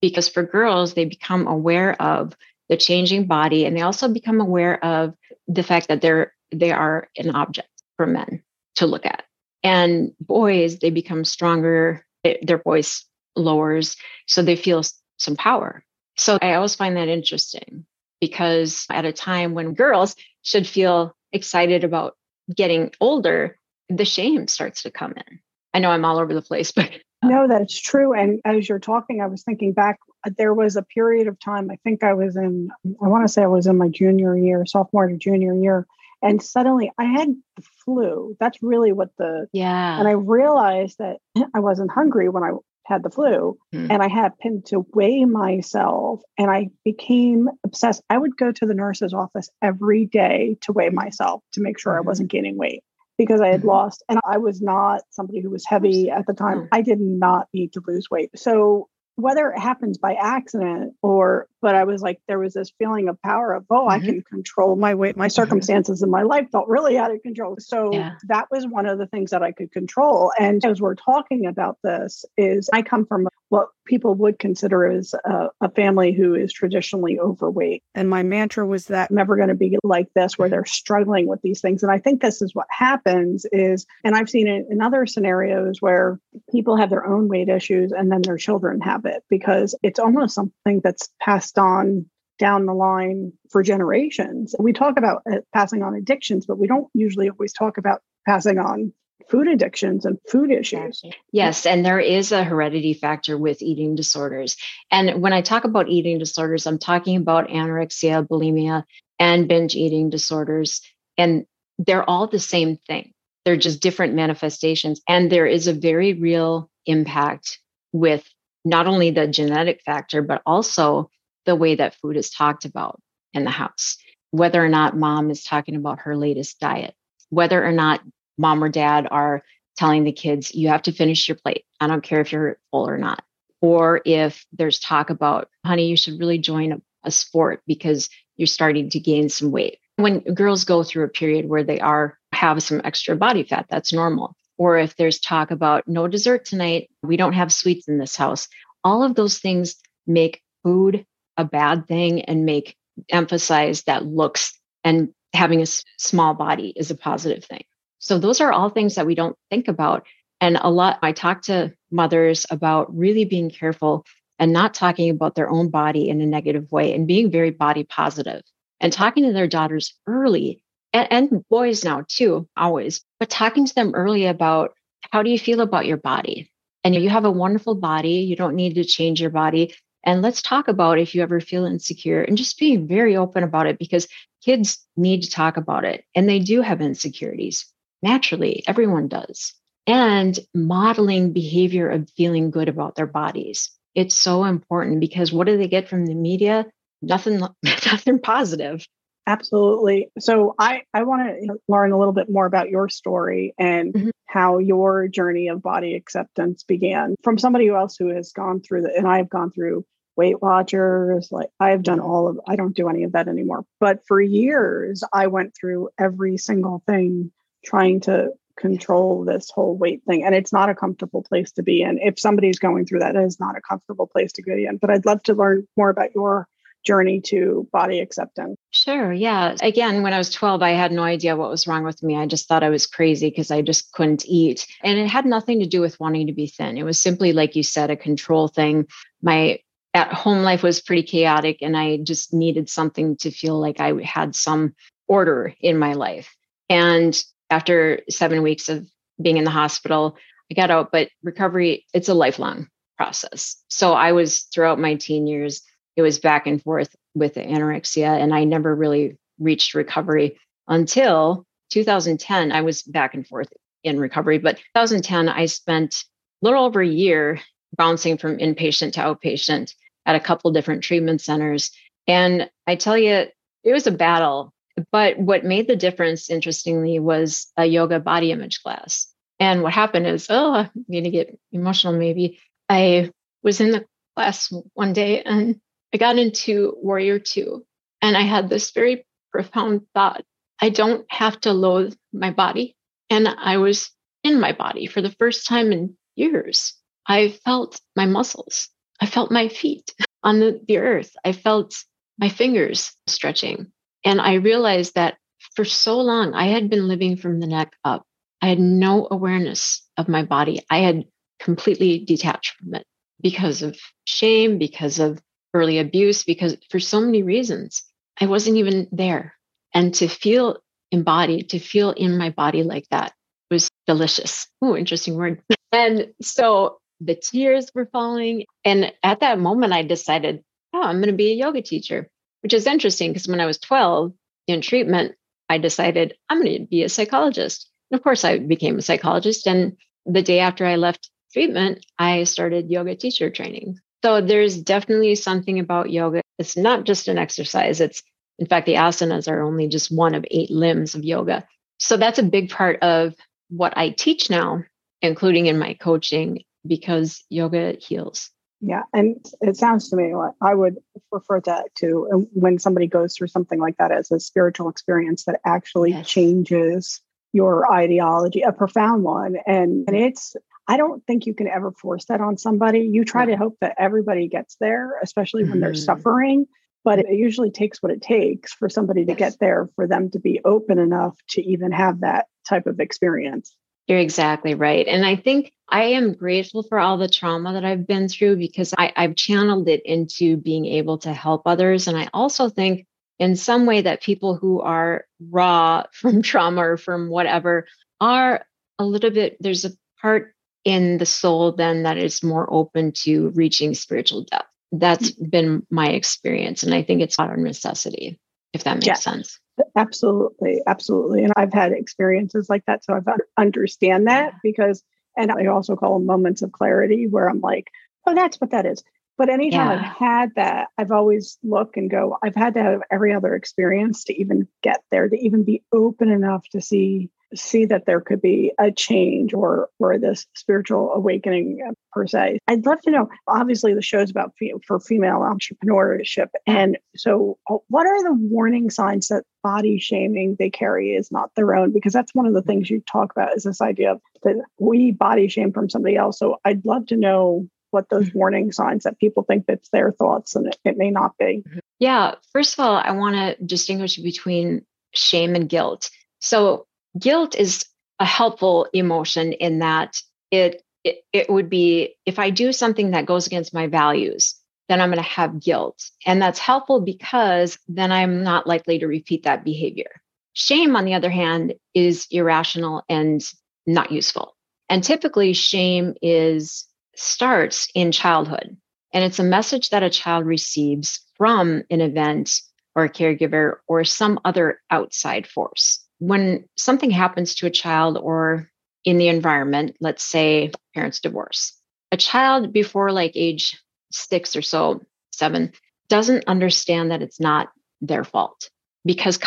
Because 0.02 0.28
for 0.28 0.44
girls, 0.44 0.94
they 0.94 1.06
become 1.06 1.48
aware 1.48 2.00
of 2.02 2.36
the 2.69 2.78
changing 2.78 3.25
body 3.25 3.66
and 3.66 3.75
they 3.75 3.81
also 3.81 4.08
become 4.08 4.40
aware 4.42 4.84
of 4.84 5.13
the 5.48 5.63
fact 5.63 5.88
that 5.88 6.02
they're 6.02 6.34
they 6.52 6.72
are 6.72 7.10
an 7.18 7.34
object 7.36 7.69
for 7.98 8.06
men 8.06 8.44
to 8.75 8.86
look 8.86 9.06
at. 9.06 9.24
And 9.63 10.13
boys, 10.19 10.80
they 10.80 10.90
become 10.90 11.24
stronger, 11.24 12.06
it, 12.24 12.46
their 12.46 12.58
voice 12.58 13.06
lowers, 13.36 13.96
so 14.25 14.42
they 14.42 14.56
feel 14.56 14.84
some 15.18 15.36
power. 15.36 15.84
So 16.18 16.38
I 16.42 16.56
always 16.56 16.75
find 16.75 16.98
that 16.98 17.08
interesting 17.08 17.86
because 18.19 18.86
at 18.90 19.06
a 19.06 19.13
time 19.13 19.54
when 19.54 19.74
girls 19.74 20.16
should 20.42 20.68
feel 20.68 21.16
excited 21.33 21.83
about 21.83 22.16
getting 22.56 22.92
older, 23.00 23.57
the 23.89 24.06
shame 24.06 24.48
starts 24.48 24.83
to 24.83 24.92
come 24.92 25.13
in. 25.16 25.39
I 25.74 25.80
know 25.80 25.92
I'm 25.92 26.06
all 26.06 26.19
over 26.19 26.33
the 26.33 26.42
place, 26.42 26.72
but 26.75 26.92
uh, 27.24 27.28
no, 27.28 27.48
that's 27.48 27.80
true. 27.80 28.13
And 28.13 28.42
as 28.45 28.68
you're 28.68 28.80
talking, 28.80 29.22
I 29.22 29.28
was 29.28 29.44
thinking 29.44 29.74
back. 29.74 30.00
There 30.38 30.54
was 30.54 30.75
a 30.75 30.83
period 30.83 31.28
of 31.28 31.39
time. 31.39 31.72
I 31.72 31.78
think 31.83 32.04
I 32.04 32.13
was 32.13 32.36
in. 32.36 32.69
I 33.01 33.07
want 33.07 33.25
to 33.25 33.31
say 33.31 33.44
I 33.44 33.48
was 33.48 33.68
in 33.68 33.78
my 33.78 33.89
junior 33.89 34.38
year, 34.38 34.66
sophomore 34.66 35.07
to 35.07 35.18
junior 35.18 35.56
year, 35.56 35.88
and 36.22 36.42
suddenly 36.42 36.92
I 36.98 37.06
had 37.06 37.30
the 37.56 37.63
flu. 37.84 38.36
That's 38.39 38.62
really 38.62 38.92
what 38.92 39.10
the 39.18 39.48
yeah. 39.54 40.00
And 40.00 40.07
I 40.07 40.12
realized 40.12 40.98
that 41.00 41.18
I 41.54 41.60
wasn't 41.60 41.92
hungry 41.92 42.30
when 42.30 42.44
I 42.44 42.51
had 42.86 43.04
the 43.04 43.10
flu 43.10 43.57
mm. 43.74 43.88
and 43.89 44.01
I 44.01 44.07
happened 44.07 44.66
to 44.68 44.86
weigh 44.94 45.25
myself 45.25 46.22
and 46.38 46.50
I 46.50 46.69
became 46.83 47.50
obsessed. 47.63 48.01
I 48.10 48.18
would 48.18 48.38
go 48.38 48.51
to 48.51 48.66
the 48.66 48.74
nurse's 48.74 49.13
office 49.13 49.50
every 49.62 50.06
day 50.06 50.57
to 50.62 50.74
weigh 50.74 50.89
myself 50.89 51.44
to 51.54 51.62
make 51.62 51.80
sure 51.80 51.94
mm-hmm. 51.94 52.07
I 52.07 52.10
wasn't 52.10 52.31
gaining 52.31 52.57
weight 52.57 52.83
because 53.18 53.42
I 53.42 53.48
had 53.48 53.60
mm-hmm. 53.60 53.69
lost 53.69 54.04
and 54.10 54.19
I 54.25 54.38
was 54.38 54.62
not 54.62 55.01
somebody 55.12 55.42
who 55.42 55.50
was 55.50 55.66
heavy 55.66 56.10
at 56.10 56.25
the 56.25 56.33
time. 56.33 56.62
Mm. 56.62 56.68
I 56.72 56.81
did 56.81 57.00
not 57.00 57.48
need 57.54 57.74
to 57.74 57.81
lose 57.86 58.10
weight. 58.10 58.31
So 58.36 58.89
whether 59.21 59.50
it 59.51 59.59
happens 59.59 59.97
by 59.97 60.13
accident 60.15 60.94
or 61.01 61.47
but 61.62 61.75
i 61.75 61.83
was 61.83 62.01
like 62.01 62.19
there 62.27 62.39
was 62.39 62.53
this 62.53 62.71
feeling 62.79 63.07
of 63.07 63.21
power 63.21 63.53
of 63.53 63.65
oh 63.69 63.81
mm-hmm. 63.81 63.89
i 63.89 64.00
can 64.00 64.21
control 64.23 64.75
my 64.75 64.95
weight 64.95 65.15
my 65.15 65.27
mm-hmm. 65.27 65.31
circumstances 65.31 66.01
in 66.01 66.09
my 66.09 66.23
life 66.23 66.47
felt 66.51 66.68
really 66.68 66.97
out 66.97 67.12
of 67.12 67.21
control 67.21 67.56
so 67.59 67.94
yeah. 67.94 68.15
that 68.27 68.47
was 68.51 68.65
one 68.68 68.85
of 68.85 68.97
the 68.97 69.07
things 69.07 69.31
that 69.31 69.44
i 69.44 69.51
could 69.51 69.71
control 69.71 70.31
and 70.39 70.65
as 70.65 70.81
we're 70.81 70.95
talking 70.95 71.45
about 71.45 71.77
this 71.83 72.25
is 72.38 72.69
i 72.73 72.81
come 72.81 73.06
from 73.06 73.27
what 73.51 73.68
people 73.86 74.15
would 74.15 74.39
consider 74.39 74.89
as 74.89 75.13
a, 75.25 75.50
a, 75.59 75.69
family 75.71 76.13
who 76.13 76.33
is 76.36 76.53
traditionally 76.53 77.19
overweight. 77.19 77.83
And 77.94 78.09
my 78.09 78.24
mantra 78.24 78.65
was 78.65 78.86
that 78.86 79.12
never 79.12 79.36
going 79.36 79.50
to 79.50 79.56
be 79.56 79.77
like 79.83 80.07
this 80.15 80.38
where 80.38 80.48
they're 80.48 80.63
struggling 80.63 81.27
with 81.27 81.42
these 81.42 81.59
things. 81.59 81.83
And 81.83 81.92
I 81.92 81.98
think 81.98 82.21
this 82.21 82.42
is 82.42 82.56
what 82.56 82.68
happens 82.69 83.45
is, 83.51 83.86
and 84.06 84.15
I've 84.15 84.30
seen 84.30 84.48
it 84.48 84.68
in 84.69 84.81
other 84.81 85.06
scenarios 85.06 85.81
where 85.81 86.18
people 86.50 86.77
have 86.77 86.89
their 86.89 87.06
own 87.06 87.27
weight 87.27 87.50
issues 87.50 87.92
and 87.92 88.09
then 88.09 88.21
their 88.21 88.38
children 88.38 88.80
have 88.80 89.03
it 89.03 89.21
because 89.30 89.75
it's 89.83 90.00
almost 90.00 90.33
something 90.33 90.80
that's 90.81 91.09
passed 91.19 91.57
on 91.59 92.06
down 92.39 92.65
the 92.65 92.74
line 92.74 93.33
for 93.50 93.63
generations. 93.63 94.56
We 94.59 94.71
talk 94.71 94.98
about 94.98 95.24
uh, 95.30 95.39
passing 95.53 95.83
on 95.83 95.94
addictions, 95.94 96.45
but 96.45 96.57
we 96.57 96.68
don't 96.68 96.88
usually 96.94 97.30
always 97.30 97.51
talk 97.51 97.77
about 97.77 98.01
passing 98.25 98.60
on 98.60 98.93
food 99.30 99.48
addictions 99.48 100.06
and 100.06 100.18
food 100.30 100.51
issues. 100.51 101.04
Yes, 101.32 101.66
and 101.66 101.86
there 101.86 102.00
is 102.00 102.32
a 102.32 102.44
heredity 102.44 102.94
factor 102.94 103.38
with 103.38 103.62
eating 103.62 103.96
disorders. 103.96 104.58
And 104.90 105.22
when 105.22 105.34
I 105.34 105.42
talk 105.42 105.63
about 105.63 105.90
eating 105.90 106.20
disorders, 106.20 106.66
I'm 106.66 106.80
talking 106.80 107.18
about 107.18 107.50
anorexia, 107.50 108.28
bulimia, 108.28 108.84
and 109.20 109.48
binge 109.48 109.75
eating 109.75 110.10
disorders. 110.10 110.82
And 111.18 111.46
they're 111.78 112.10
all 112.10 112.28
the 112.28 112.40
same 112.40 112.78
thing. 112.78 113.13
They're 113.46 113.58
just 113.58 113.82
different 113.82 114.13
manifestations. 114.13 115.01
And 115.08 115.32
there 115.32 115.48
is 115.48 115.68
a 115.68 115.74
very 115.74 116.13
real 116.13 116.70
impact 116.86 117.60
with 117.92 118.28
not 118.63 118.88
only 118.88 119.12
the 119.12 119.28
genetic 119.28 119.82
factor, 119.84 120.22
but 120.22 120.42
also 120.46 121.10
the 121.46 121.56
way 121.56 121.75
that 121.75 121.96
food 121.96 122.18
is 122.18 122.30
talked 122.30 122.66
about 122.66 123.01
in 123.34 123.44
the 123.44 123.50
house. 123.50 123.98
Whether 124.30 124.63
or 124.63 124.70
not 124.70 124.96
mom 124.96 125.32
is 125.32 125.44
talking 125.44 125.75
about 125.75 126.01
her 126.01 126.16
latest 126.16 126.60
diet, 126.60 126.96
whether 127.30 127.63
or 127.66 127.72
not 127.72 128.01
mom 128.41 128.63
or 128.63 128.69
dad 128.69 129.07
are 129.10 129.43
telling 129.77 130.03
the 130.03 130.12
kids, 130.12 130.53
you 130.53 130.67
have 130.67 130.81
to 130.83 130.91
finish 130.91 131.29
your 131.29 131.38
plate. 131.38 131.63
I 131.79 131.88
don't 131.88 132.03
care 132.03 132.21
if 132.21 132.31
you're 132.31 132.57
full 132.71 132.88
or 132.88 132.98
not. 132.98 133.24
Or 133.62 134.01
if 134.05 134.45
there's 134.51 134.79
talk 134.79 135.10
about, 135.10 135.48
honey, 135.65 135.88
you 135.88 135.95
should 135.95 136.19
really 136.19 136.39
join 136.39 136.71
a, 136.74 136.81
a 137.03 137.12
sport 137.12 137.62
because 137.67 138.10
you're 138.36 138.48
starting 138.48 138.89
to 138.89 139.00
gain 139.00 139.29
some 139.29 139.51
weight. 139.51 139.77
When 139.98 140.19
girls 140.19 140.63
go 140.65 140.83
through 140.83 141.05
a 141.05 141.10
period 141.10 141.48
where 141.48 141.63
they 141.63 141.79
are 141.79 142.17
have 142.33 142.63
some 142.63 142.81
extra 142.83 143.15
body 143.15 143.43
fat, 143.43 143.67
that's 143.69 143.93
normal. 143.93 144.36
Or 144.57 144.77
if 144.77 144.95
there's 144.95 145.19
talk 145.19 145.51
about 145.51 145.88
no 145.88 146.07
dessert 146.07 146.45
tonight, 146.45 146.89
we 147.03 147.17
don't 147.17 147.33
have 147.33 147.53
sweets 147.53 147.88
in 147.88 148.00
this 148.00 148.15
house. 148.15 148.48
All 148.83 149.03
of 149.03 149.15
those 149.15 149.38
things 149.38 149.75
make 150.07 150.41
food 150.63 151.05
a 151.38 151.45
bad 151.45 151.88
thing 151.88 152.24
and 152.24 152.45
make 152.45 152.75
emphasize 153.10 153.83
that 153.83 154.05
looks 154.05 154.60
and 154.83 155.10
having 155.33 155.60
a 155.60 155.63
s- 155.63 155.83
small 155.98 156.33
body 156.33 156.74
is 156.75 156.91
a 156.91 156.95
positive 156.95 157.45
thing. 157.45 157.63
So 158.01 158.17
those 158.17 158.41
are 158.41 158.51
all 158.51 158.70
things 158.70 158.96
that 158.96 159.05
we 159.05 159.15
don't 159.15 159.38
think 159.50 159.67
about. 159.67 160.08
And 160.41 160.58
a 160.60 160.72
lot, 160.72 160.98
I 161.03 161.12
talk 161.12 161.43
to 161.43 161.72
mothers 161.91 162.48
about 162.50 162.96
really 162.96 163.25
being 163.25 163.51
careful 163.51 164.05
and 164.39 164.51
not 164.51 164.74
talking 164.74 165.12
about 165.12 165.36
their 165.36 165.50
own 165.50 165.70
body 165.70 166.10
in 166.10 166.20
a 166.20 166.25
negative 166.25 166.72
way 166.72 166.93
and 166.93 167.08
being 167.08 167.29
very 167.29 167.51
body 167.51 167.84
positive 167.84 168.41
and 168.79 168.91
talking 168.91 169.24
to 169.25 169.34
their 169.34 169.48
daughters 169.48 169.93
early 170.08 170.63
and, 170.93 171.08
and 171.12 171.48
boys 171.48 171.86
now 171.86 172.03
too, 172.08 172.50
always, 172.58 173.01
but 173.20 173.29
talking 173.29 173.65
to 173.65 173.75
them 173.75 173.93
early 173.93 174.25
about 174.25 174.74
how 175.12 175.22
do 175.22 175.29
you 175.29 175.38
feel 175.38 175.62
about 175.62 175.86
your 175.86 175.98
body? 175.98 176.51
And 176.84 176.96
you 176.96 177.10
have 177.10 177.25
a 177.25 177.31
wonderful 177.31 177.75
body. 177.75 178.13
You 178.13 178.36
don't 178.36 178.55
need 178.55 178.74
to 178.75 178.84
change 178.84 179.22
your 179.22 179.29
body. 179.29 179.75
And 180.03 180.24
let's 180.24 180.41
talk 180.41 180.67
about 180.67 180.98
if 180.98 181.13
you 181.13 181.22
ever 181.22 181.39
feel 181.39 181.65
insecure 181.65 182.24
and 182.24 182.36
just 182.36 182.58
being 182.58 182.88
very 182.88 183.15
open 183.15 183.43
about 183.43 183.67
it 183.67 183.77
because 183.77 184.08
kids 184.43 184.84
need 184.98 185.22
to 185.22 185.29
talk 185.29 185.58
about 185.58 185.86
it. 185.86 186.03
And 186.15 186.27
they 186.27 186.39
do 186.39 186.62
have 186.62 186.81
insecurities. 186.81 187.72
Naturally, 188.01 188.63
everyone 188.67 189.08
does. 189.08 189.53
And 189.88 190.38
modeling 190.53 191.34
behavior 191.34 191.89
of 191.89 192.10
feeling 192.12 192.51
good 192.51 192.70
about 192.70 192.96
their 192.96 193.08
bodies. 193.08 193.72
It's 193.96 194.15
so 194.15 194.43
important 194.46 195.00
because 195.00 195.34
what 195.34 195.48
do 195.48 195.58
they 195.58 195.67
get 195.67 195.89
from 195.89 196.05
the 196.05 196.13
media? 196.13 196.65
Nothing, 197.01 197.39
nothing 197.63 198.20
positive. 198.20 198.86
Absolutely. 199.27 200.10
So 200.20 200.55
I, 200.58 200.84
I 200.93 201.03
want 201.03 201.22
to 201.27 201.60
learn 201.67 201.91
a 201.91 201.98
little 201.98 202.13
bit 202.13 202.29
more 202.29 202.46
about 202.46 202.70
your 202.70 202.89
story 202.89 203.53
and 203.58 203.93
mm-hmm. 203.93 204.10
how 204.25 204.58
your 204.58 205.08
journey 205.08 205.48
of 205.50 205.62
body 205.62 205.96
acceptance 205.96 206.63
began 206.63 207.15
from 207.24 207.38
somebody 207.38 207.70
else 207.70 207.96
who 207.98 208.10
has 208.15 208.31
gone 208.31 208.62
through 208.62 208.84
the, 208.84 208.96
and 208.96 209.08
I've 209.08 209.29
gone 209.29 209.51
through 209.51 209.86
Weight 210.15 210.41
Watchers. 210.41 211.31
Like 211.31 211.50
I've 211.60 211.84
done 211.84 212.00
all 212.00 212.27
of, 212.27 212.39
I 212.48 212.55
don't 212.55 212.75
do 212.75 212.89
any 212.89 213.03
of 213.03 213.12
that 213.12 213.27
anymore. 213.27 213.63
But 213.79 214.05
for 214.08 214.20
years, 214.20 215.03
I 215.13 215.27
went 215.27 215.53
through 215.60 215.89
every 216.00 216.38
single 216.38 216.81
thing 216.88 217.31
trying 217.63 218.00
to 218.01 218.32
control 218.58 219.25
this 219.25 219.50
whole 219.50 219.75
weight 219.75 220.03
thing. 220.08 220.24
And 220.24 220.36
it's 220.36 220.53
not 220.53 220.70
a 220.70 220.75
comfortable 220.75 221.24
place 221.24 221.51
to 221.53 221.63
be 221.63 221.82
in. 221.82 221.98
If 222.00 222.20
somebody's 222.20 222.60
going 222.60 222.86
through 222.86 223.00
that, 223.00 223.15
it 223.15 223.24
is 223.24 223.39
not 223.39 223.58
a 223.58 223.62
comfortable 223.62 224.08
place 224.08 224.32
to 224.34 224.41
be 224.41 224.65
in. 224.65 224.77
But 224.77 224.89
I'd 224.89 225.06
love 225.06 225.24
to 225.24 225.34
learn 225.34 225.68
more 225.75 225.89
about 225.89 226.13
your 226.13 226.48
journey 226.84 227.22
to 227.22 227.68
body 227.72 228.00
acceptance. 228.00 228.58
Sure. 228.72 229.13
Yeah. 229.13 229.56
Again, 229.62 230.01
when 230.01 230.13
I 230.13 230.18
was 230.18 230.32
12, 230.32 230.62
I 230.62 230.72
had 230.72 230.91
no 230.91 231.03
idea 231.03 231.36
what 231.36 231.50
was 231.50 231.68
wrong 231.68 231.84
with 231.84 232.01
me. 232.01 232.18
I 232.18 232.25
just 232.25 232.48
thought 232.48 232.63
I 232.63 232.70
was 232.70 232.88
crazy 232.88 233.30
because 233.30 233.51
I 233.51 233.62
just 233.62 233.91
couldn't 233.91 234.25
eat. 234.25 234.68
And 234.84 234.98
it 234.98 235.08
had 235.08 235.25
nothing 235.25 235.60
to 235.60 235.68
do 235.68 235.82
with 235.82 236.00
wanting 236.00 236.27
to 236.27 236.34
be 236.34 236.48
thin. 236.48 236.77
It 236.77 236.84
was 236.84 237.00
simply, 237.00 237.34
like 237.34 237.56
you 237.56 237.63
said, 237.63 237.91
a 237.91 237.96
control 237.96 238.48
thing. 238.48 238.88
My 239.22 239.60
at 239.94 240.13
home 240.13 240.41
life 240.44 240.63
was 240.63 240.82
pretty 240.82 241.03
chaotic, 241.03 241.58
and 241.62 241.75
I 241.75 241.98
just 241.98 242.34
needed 242.34 242.70
something 242.70 243.18
to 243.18 243.30
feel 243.30 243.60
like 243.60 243.82
I 243.82 244.01
had 244.01 244.36
some 244.36 244.74
order 245.08 245.53
in 245.60 245.77
my 245.77 245.94
life. 245.94 246.34
And 246.70 247.22
after 247.51 248.00
seven 248.10 248.41
weeks 248.41 248.70
of 248.70 248.88
being 249.22 249.38
in 249.38 249.43
the 249.43 249.51
hospital, 249.51 250.17
I 250.50 250.55
got 250.55 250.72
out, 250.72 250.91
but 250.91 251.10
recovery, 251.22 251.86
it's 251.93 252.10
a 252.10 252.13
lifelong 252.13 252.67
process. 252.98 253.55
So 253.70 253.93
I 253.93 254.12
was 254.12 254.41
throughout 254.53 254.79
my 254.79 254.96
teen 254.96 255.27
years 255.27 255.62
it 255.96 256.01
was 256.01 256.20
back 256.20 256.48
and 256.48 256.62
forth 256.62 256.96
with 257.13 257.34
the 257.34 257.41
anorexia 257.41 258.22
and 258.22 258.34
i 258.34 258.43
never 258.43 258.75
really 258.75 259.17
reached 259.39 259.74
recovery 259.74 260.38
until 260.67 261.46
2010 261.72 262.51
i 262.51 262.62
was 262.62 262.81
back 262.84 263.13
and 263.13 263.27
forth 263.27 263.51
in 263.84 264.00
recovery 264.00 264.38
but 264.38 264.58
2010 264.75 265.29
i 265.29 265.46
spent 265.46 266.05
a 266.41 266.46
little 266.46 266.63
over 266.63 266.81
a 266.81 266.88
year 266.88 267.39
bouncing 267.75 268.17
from 268.17 268.38
inpatient 268.38 268.93
to 268.93 269.00
outpatient 269.00 269.74
at 270.05 270.15
a 270.15 270.20
couple 270.20 270.51
different 270.51 270.84
treatment 270.84 271.22
centers 271.22 271.72
and 272.08 272.50
i 272.67 272.75
tell 272.75 272.98
you 272.98 273.25
it 273.63 273.74
was 273.74 273.88
a 273.88 273.91
battle 273.91 274.53
but 274.91 275.17
what 275.19 275.43
made 275.43 275.67
the 275.67 275.75
difference 275.75 276.29
interestingly 276.29 277.00
was 277.00 277.51
a 277.57 277.65
yoga 277.65 278.00
body 278.00 278.31
image 278.31 278.61
class 278.61 279.07
and 279.39 279.61
what 279.63 279.73
happened 279.73 280.07
is 280.07 280.27
oh 280.29 280.53
i'm 280.53 280.69
going 280.91 281.03
to 281.03 281.09
get 281.09 281.38
emotional 281.51 281.93
maybe 281.93 282.39
i 282.69 283.09
was 283.43 283.59
in 283.59 283.71
the 283.71 283.85
class 284.15 284.51
one 284.73 284.93
day 284.93 285.21
and 285.23 285.59
I 285.93 285.97
got 285.97 286.17
into 286.17 286.75
Warrior 286.81 287.19
Two 287.19 287.65
and 288.01 288.15
I 288.15 288.21
had 288.21 288.50
this 288.50 288.71
very 288.71 289.05
profound 289.31 289.81
thought 289.93 290.23
I 290.59 290.69
don't 290.69 291.05
have 291.09 291.39
to 291.41 291.53
loathe 291.53 291.95
my 292.13 292.31
body. 292.31 292.75
And 293.09 293.27
I 293.27 293.57
was 293.57 293.91
in 294.23 294.39
my 294.39 294.53
body 294.53 294.85
for 294.85 295.01
the 295.01 295.11
first 295.11 295.47
time 295.47 295.71
in 295.71 295.97
years. 296.15 296.73
I 297.07 297.29
felt 297.29 297.81
my 297.95 298.05
muscles, 298.05 298.69
I 299.00 299.05
felt 299.05 299.31
my 299.31 299.47
feet 299.47 299.93
on 300.23 300.39
the, 300.39 300.61
the 300.67 300.77
earth, 300.77 301.11
I 301.25 301.31
felt 301.31 301.75
my 302.17 302.29
fingers 302.29 302.95
stretching. 303.07 303.71
And 304.03 304.20
I 304.22 304.36
realized 304.36 304.96
that 304.96 305.17
for 305.55 305.65
so 305.65 306.00
long, 306.00 306.34
I 306.34 306.46
had 306.46 306.70
been 306.70 306.88
living 306.88 307.17
from 307.17 307.39
the 307.39 307.48
neck 307.48 307.74
up. 307.84 308.05
I 308.41 308.48
had 308.48 308.60
no 308.60 309.08
awareness 309.10 309.88
of 309.98 310.08
my 310.08 310.24
body. 310.24 310.62
I 310.70 310.79
had 310.79 311.05
completely 311.39 312.00
detached 312.00 312.55
from 312.58 312.75
it 312.75 312.86
because 313.22 313.62
of 313.62 313.77
shame, 314.05 314.58
because 314.58 315.00
of 315.00 315.20
early 315.53 315.79
abuse 315.79 316.24
because 316.24 316.58
for 316.70 316.79
so 316.79 317.01
many 317.01 317.24
reasons, 317.24 317.84
I 318.20 318.25
wasn't 318.25 318.58
even 318.58 318.88
there. 318.91 319.36
And 319.74 319.93
to 319.96 320.08
feel 320.08 320.58
embodied, 320.91 321.50
to 321.50 321.60
feel 321.60 321.91
in 321.91 322.17
my 322.17 322.29
body 322.29 322.63
like 322.63 322.88
that 322.89 323.13
was 323.50 323.70
delicious. 323.88 324.48
Oh, 324.62 324.75
interesting 324.75 325.15
word. 325.15 325.41
And 325.74 326.08
so 326.22 326.79
the 327.00 327.15
tears 327.15 327.72
were 327.74 327.88
falling. 327.93 328.43
And 328.65 328.91
at 329.03 329.22
that 329.22 329.39
moment, 329.39 329.72
I 329.72 329.84
decided, 329.84 330.43
oh, 330.74 330.81
I'm 330.81 330.98
going 330.98 331.08
to 331.08 331.15
be 331.15 331.31
a 331.31 331.36
yoga 331.36 331.62
teacher, 331.62 332.10
which 332.41 332.53
is 332.53 332.67
interesting 332.67 333.12
because 333.12 333.27
when 333.27 333.39
I 333.39 333.45
was 333.45 333.57
12 333.60 334.13
in 334.48 334.62
treatment, 334.62 335.15
I 335.50 335.57
decided 335.57 336.15
I'm 336.29 336.41
going 336.41 336.60
to 336.60 336.65
be 336.65 336.83
a 336.83 336.89
psychologist. 336.89 337.69
And 337.89 338.00
of 338.00 338.03
course, 338.03 338.24
I 338.24 338.39
became 338.39 338.77
a 338.77 338.81
psychologist. 338.81 339.48
And 339.48 339.77
the 340.05 340.21
day 340.21 340.39
after 340.39 340.65
I 340.65 340.75
left 340.75 341.10
treatment, 341.33 341.86
I 342.00 342.24
started 342.24 342.69
yoga 342.69 342.95
teacher 342.95 343.29
training. 343.29 343.77
So 344.03 344.21
there's 344.21 344.57
definitely 344.57 345.15
something 345.15 345.60
about 345.60 345.91
yoga. 345.91 346.21
It's 346.39 346.57
not 346.57 346.86
just 346.86 347.07
an 347.07 347.17
exercise. 347.17 347.81
It's, 347.81 348.01
in 348.39 348.48
fact, 348.48 348.65
the 348.65 348.75
asanas 348.75 349.29
are 349.29 349.43
only 349.43 349.67
just 349.67 349.91
one 349.91 350.15
of 350.15 350.25
eight 350.31 350.50
limbs 350.50 350.95
of 350.95 351.03
yoga. 351.03 351.45
So 351.77 351.98
that's 351.98 352.19
a 352.19 352.24
big 352.24 352.50
part 352.50 352.81
of 352.81 353.13
what 353.50 353.77
I 353.77 353.89
teach 353.89 354.29
now, 354.29 354.63
including 355.01 355.45
in 355.48 355.60
my 355.60 355.74
coaching, 355.75 356.43
because 356.65 357.24
yoga 357.29 357.75
heals. 357.79 358.31
Yeah. 358.62 358.84
And 358.94 359.25
it 359.41 359.58
sounds 359.58 359.89
to 359.89 359.96
me 359.96 360.15
like 360.15 360.34
I 360.39 360.53
would 360.53 360.77
refer 361.12 361.41
that 361.41 361.74
to 361.77 362.08
uh, 362.13 362.18
when 362.34 362.60
somebody 362.60 362.88
goes 362.88 363.15
through 363.15 363.27
something 363.27 363.60
like 363.60 363.77
that 363.77 363.91
as 363.91 364.12
a 364.12 364.20
spiritual 364.20 364.70
experience 364.70 365.25
that 365.25 365.41
actually 365.44 365.91
yes. 365.91 366.08
changes 366.08 367.01
your 367.34 367.72
ideology, 367.72 368.41
a 368.41 368.51
profound 368.51 369.03
one. 369.03 369.38
And, 369.48 369.86
and 369.88 369.96
it's 369.96 370.36
I 370.68 370.77
don't 370.77 371.03
think 371.06 371.25
you 371.25 371.34
can 371.34 371.48
ever 371.48 371.72
force 371.72 372.06
that 372.06 372.22
on 372.22 372.38
somebody. 372.38 372.82
You 372.82 373.03
try 373.03 373.25
to 373.25 373.36
hope 373.36 373.58
that 373.62 373.75
everybody 373.80 374.27
gets 374.27 374.56
there, 374.60 374.94
especially 375.01 375.44
when 375.44 375.53
mm-hmm. 375.53 375.62
they're 375.62 375.74
suffering. 375.75 376.46
But 376.84 377.00
it 377.00 377.10
usually 377.10 377.51
takes 377.51 377.82
what 377.82 377.91
it 377.91 378.01
takes 378.01 378.53
for 378.53 378.70
somebody 378.70 379.06
to 379.06 379.12
yes. 379.12 379.18
get 379.18 379.39
there, 379.39 379.70
for 379.75 379.88
them 379.88 380.10
to 380.12 380.20
be 380.20 380.39
open 380.46 380.80
enough 380.80 381.15
to 381.30 381.41
even 381.41 381.72
have 381.72 382.01
that 382.01 382.27
type 382.48 382.68
of 382.68 382.80
experience. 382.80 383.56
You're 383.91 384.00
exactly 384.00 384.55
right. 384.55 384.88
And 384.88 385.05
I 385.05 385.17
think 385.17 385.51
I 385.67 385.83
am 385.83 386.13
grateful 386.13 386.63
for 386.63 386.79
all 386.79 386.98
the 386.98 387.10
trauma 387.10 387.51
that 387.51 387.65
I've 387.65 387.86
been 387.86 388.07
through 388.07 388.38
because 388.38 388.74
I, 388.77 388.93
I've 388.95 389.17
channeled 389.17 389.67
it 389.67 389.81
into 389.83 390.38
being 390.38 390.65
able 390.65 391.00
to 391.00 391.12
help 391.12 391.41
others. 391.45 391.89
And 391.89 391.98
I 391.98 392.07
also 392.13 392.48
think 392.48 392.88
in 393.19 393.36
some 393.36 393.65
way 393.65 393.81
that 393.81 394.01
people 394.01 394.38
who 394.38 394.62
are 394.62 395.03
raw 395.29 395.83
from 395.91 396.21
trauma 396.21 396.62
or 396.62 396.77
from 396.77 397.10
whatever 397.10 397.67
are 398.00 398.45
a 398.79 398.86
little 398.86 399.12
bit, 399.12 399.36
there's 399.41 399.65
a 399.65 399.71
part 400.01 400.33
in 400.63 400.98
the 400.98 401.05
soul 401.05 401.51
then 401.51 401.83
that 401.83 401.98
is 401.98 402.24
more 402.24 402.48
open 402.50 402.93
to 403.03 403.31
reaching 403.31 403.74
spiritual 403.74 404.24
depth. 404.24 404.48
That's 404.71 405.12
mm-hmm. 405.12 405.25
been 405.25 405.67
my 405.69 405.89
experience. 405.89 406.63
And 406.63 406.74
I 406.74 406.83
think 406.83 407.01
it's 407.01 407.19
out 407.19 407.33
of 407.33 407.39
necessity, 407.39 408.21
if 408.53 408.63
that 408.63 408.75
makes 408.75 408.88
yeah, 408.88 408.93
sense. 408.93 409.38
Absolutely. 409.75 410.62
Absolutely. 410.65 411.24
And 411.24 411.34
I've 411.36 411.53
had 411.53 411.72
experiences 411.72 412.50
like 412.50 412.65
that. 412.65 412.84
So 412.84 412.94
I 412.94 413.01
understand 413.38 414.08
that 414.08 414.34
because, 414.44 414.84
and 415.18 415.32
I 415.32 415.48
also 415.48 415.75
call 415.75 415.98
them 415.98 416.06
moments 416.06 416.41
of 416.41 416.51
clarity 416.51 417.08
where 417.08 417.30
I'm 417.30 417.41
like, 417.41 417.70
oh, 418.06 418.15
that's 418.15 418.39
what 418.39 418.51
that 418.51 418.65
is. 418.65 418.84
But 419.18 419.30
anytime 419.30 419.80
yeah. 419.80 419.91
I've 419.91 419.98
had 419.98 420.36
that, 420.36 420.70
I've 420.77 420.91
always 420.91 421.38
look 421.44 421.77
and 421.77 421.91
go, 421.91 422.18
I've 422.24 422.36
had 422.36 422.56
to 422.56 422.63
have 422.63 422.82
every 422.89 423.13
other 423.13 423.36
experience 423.36 424.06
to 424.06 424.20
even 424.20 424.48
get 424.63 424.82
there, 424.89 425.08
to 425.08 425.15
even 425.15 425.44
be 425.44 425.63
open 425.72 426.10
enough 426.10 426.48
to 426.53 426.62
see 426.62 427.10
see 427.35 427.65
that 427.65 427.85
there 427.85 428.01
could 428.01 428.21
be 428.21 428.51
a 428.59 428.71
change 428.71 429.33
or 429.33 429.69
or 429.79 429.97
this 429.97 430.25
spiritual 430.35 430.91
awakening 430.93 431.59
per 431.91 432.07
se. 432.07 432.39
I'd 432.47 432.65
love 432.65 432.81
to 432.81 432.91
know. 432.91 433.09
Obviously, 433.27 433.73
the 433.73 433.81
show's 433.81 434.11
about 434.11 434.33
for 434.65 434.79
female 434.79 435.19
entrepreneurship, 435.19 436.27
and 436.45 436.77
so 436.95 437.38
uh, 437.50 437.57
what 437.67 437.88
are 437.88 438.03
the 438.03 438.13
warning 438.13 438.69
signs 438.69 439.07
that 439.07 439.23
body 439.43 439.79
shaming 439.79 440.35
they 440.38 440.50
carry 440.50 440.91
is 440.91 441.11
not 441.11 441.31
their 441.35 441.55
own? 441.55 441.71
Because 441.71 441.93
that's 441.93 442.13
one 442.13 442.25
of 442.25 442.33
the 442.33 442.41
things 442.41 442.69
you 442.69 442.83
talk 442.91 443.11
about 443.11 443.35
is 443.35 443.43
this 443.43 443.61
idea 443.61 443.93
of 443.93 444.01
that 444.23 444.35
we 444.59 444.91
body 444.91 445.27
shame 445.27 445.51
from 445.51 445.69
somebody 445.69 445.95
else. 445.95 446.19
So 446.19 446.38
I'd 446.45 446.65
love 446.65 446.88
to 446.88 446.97
know 446.97 447.47
what 447.71 447.89
those 447.89 448.09
mm-hmm. 448.09 448.17
warning 448.17 448.51
signs 448.51 448.83
that 448.83 449.00
people 449.00 449.23
think 449.23 449.45
that's 449.47 449.69
their 449.69 449.91
thoughts 449.91 450.35
and 450.35 450.47
it, 450.47 450.57
it 450.63 450.77
may 450.77 450.91
not 450.91 451.17
be. 451.17 451.43
Mm-hmm. 451.47 451.59
Yeah. 451.79 452.15
First 452.33 452.59
of 452.59 452.65
all, 452.65 452.75
I 452.75 452.91
want 452.91 453.15
to 453.15 453.43
distinguish 453.43 453.97
between 453.97 454.65
shame 454.93 455.35
and 455.35 455.50
guilt. 455.50 455.89
So 456.19 456.67
guilt 456.98 457.36
is 457.36 457.65
a 458.00 458.05
helpful 458.05 458.67
emotion 458.74 459.33
in 459.33 459.60
that 459.60 460.01
it, 460.31 460.63
it, 460.83 461.03
it 461.13 461.29
would 461.29 461.50
be 461.50 461.95
if 462.05 462.19
I 462.19 462.29
do 462.29 462.51
something 462.51 462.91
that 462.91 463.05
goes 463.05 463.27
against 463.27 463.53
my 463.53 463.67
values, 463.67 464.36
then 464.69 464.81
I'm 464.81 464.89
going 464.89 465.03
to 465.03 465.10
have 465.10 465.41
guilt. 465.41 465.83
And 466.05 466.21
that's 466.21 466.39
helpful 466.39 466.79
because 466.79 467.60
then 467.67 467.91
I'm 467.91 468.24
not 468.24 468.48
likely 468.48 468.79
to 468.79 468.88
repeat 468.88 469.24
that 469.24 469.43
behavior. 469.43 470.01
Shame, 470.33 470.75
on 470.75 470.86
the 470.86 470.93
other 470.93 471.10
hand, 471.10 471.53
is 471.74 472.07
irrational 472.10 472.83
and 472.88 473.21
not 473.67 473.91
useful. 473.91 474.36
And 474.69 474.83
typically, 474.83 475.33
shame 475.33 475.95
is 476.01 476.65
starts 476.95 477.67
in 477.75 477.91
childhood. 477.91 478.55
And 478.93 479.03
it's 479.03 479.19
a 479.19 479.24
message 479.24 479.69
that 479.69 479.83
a 479.83 479.89
child 479.89 480.25
receives 480.25 481.01
from 481.15 481.63
an 481.69 481.81
event 481.81 482.41
or 482.75 482.86
a 482.86 482.89
caregiver 482.89 483.57
or 483.67 483.83
some 483.83 484.19
other 484.24 484.62
outside 484.69 485.27
force. 485.27 485.80
When 486.01 486.46
something 486.58 486.89
happens 486.89 487.36
to 487.36 487.46
a 487.46 487.51
child 487.51 487.96
or 487.96 488.50
in 488.84 488.98
the 488.98 489.08
environment, 489.08 489.77
let's 489.79 490.03
say 490.03 490.51
parents 490.74 491.00
divorce, 491.00 491.55
a 491.91 491.98
child 491.98 492.51
before 492.51 492.91
like 492.91 493.12
age 493.13 493.62
six 493.91 494.36
or 494.36 494.41
so, 494.41 494.81
seven, 495.12 495.53
doesn't 495.89 496.25
understand 496.25 496.89
that 496.89 497.03
it's 497.03 497.20
not 497.20 497.50
their 497.81 498.03
fault. 498.03 498.50
Because 498.84 499.20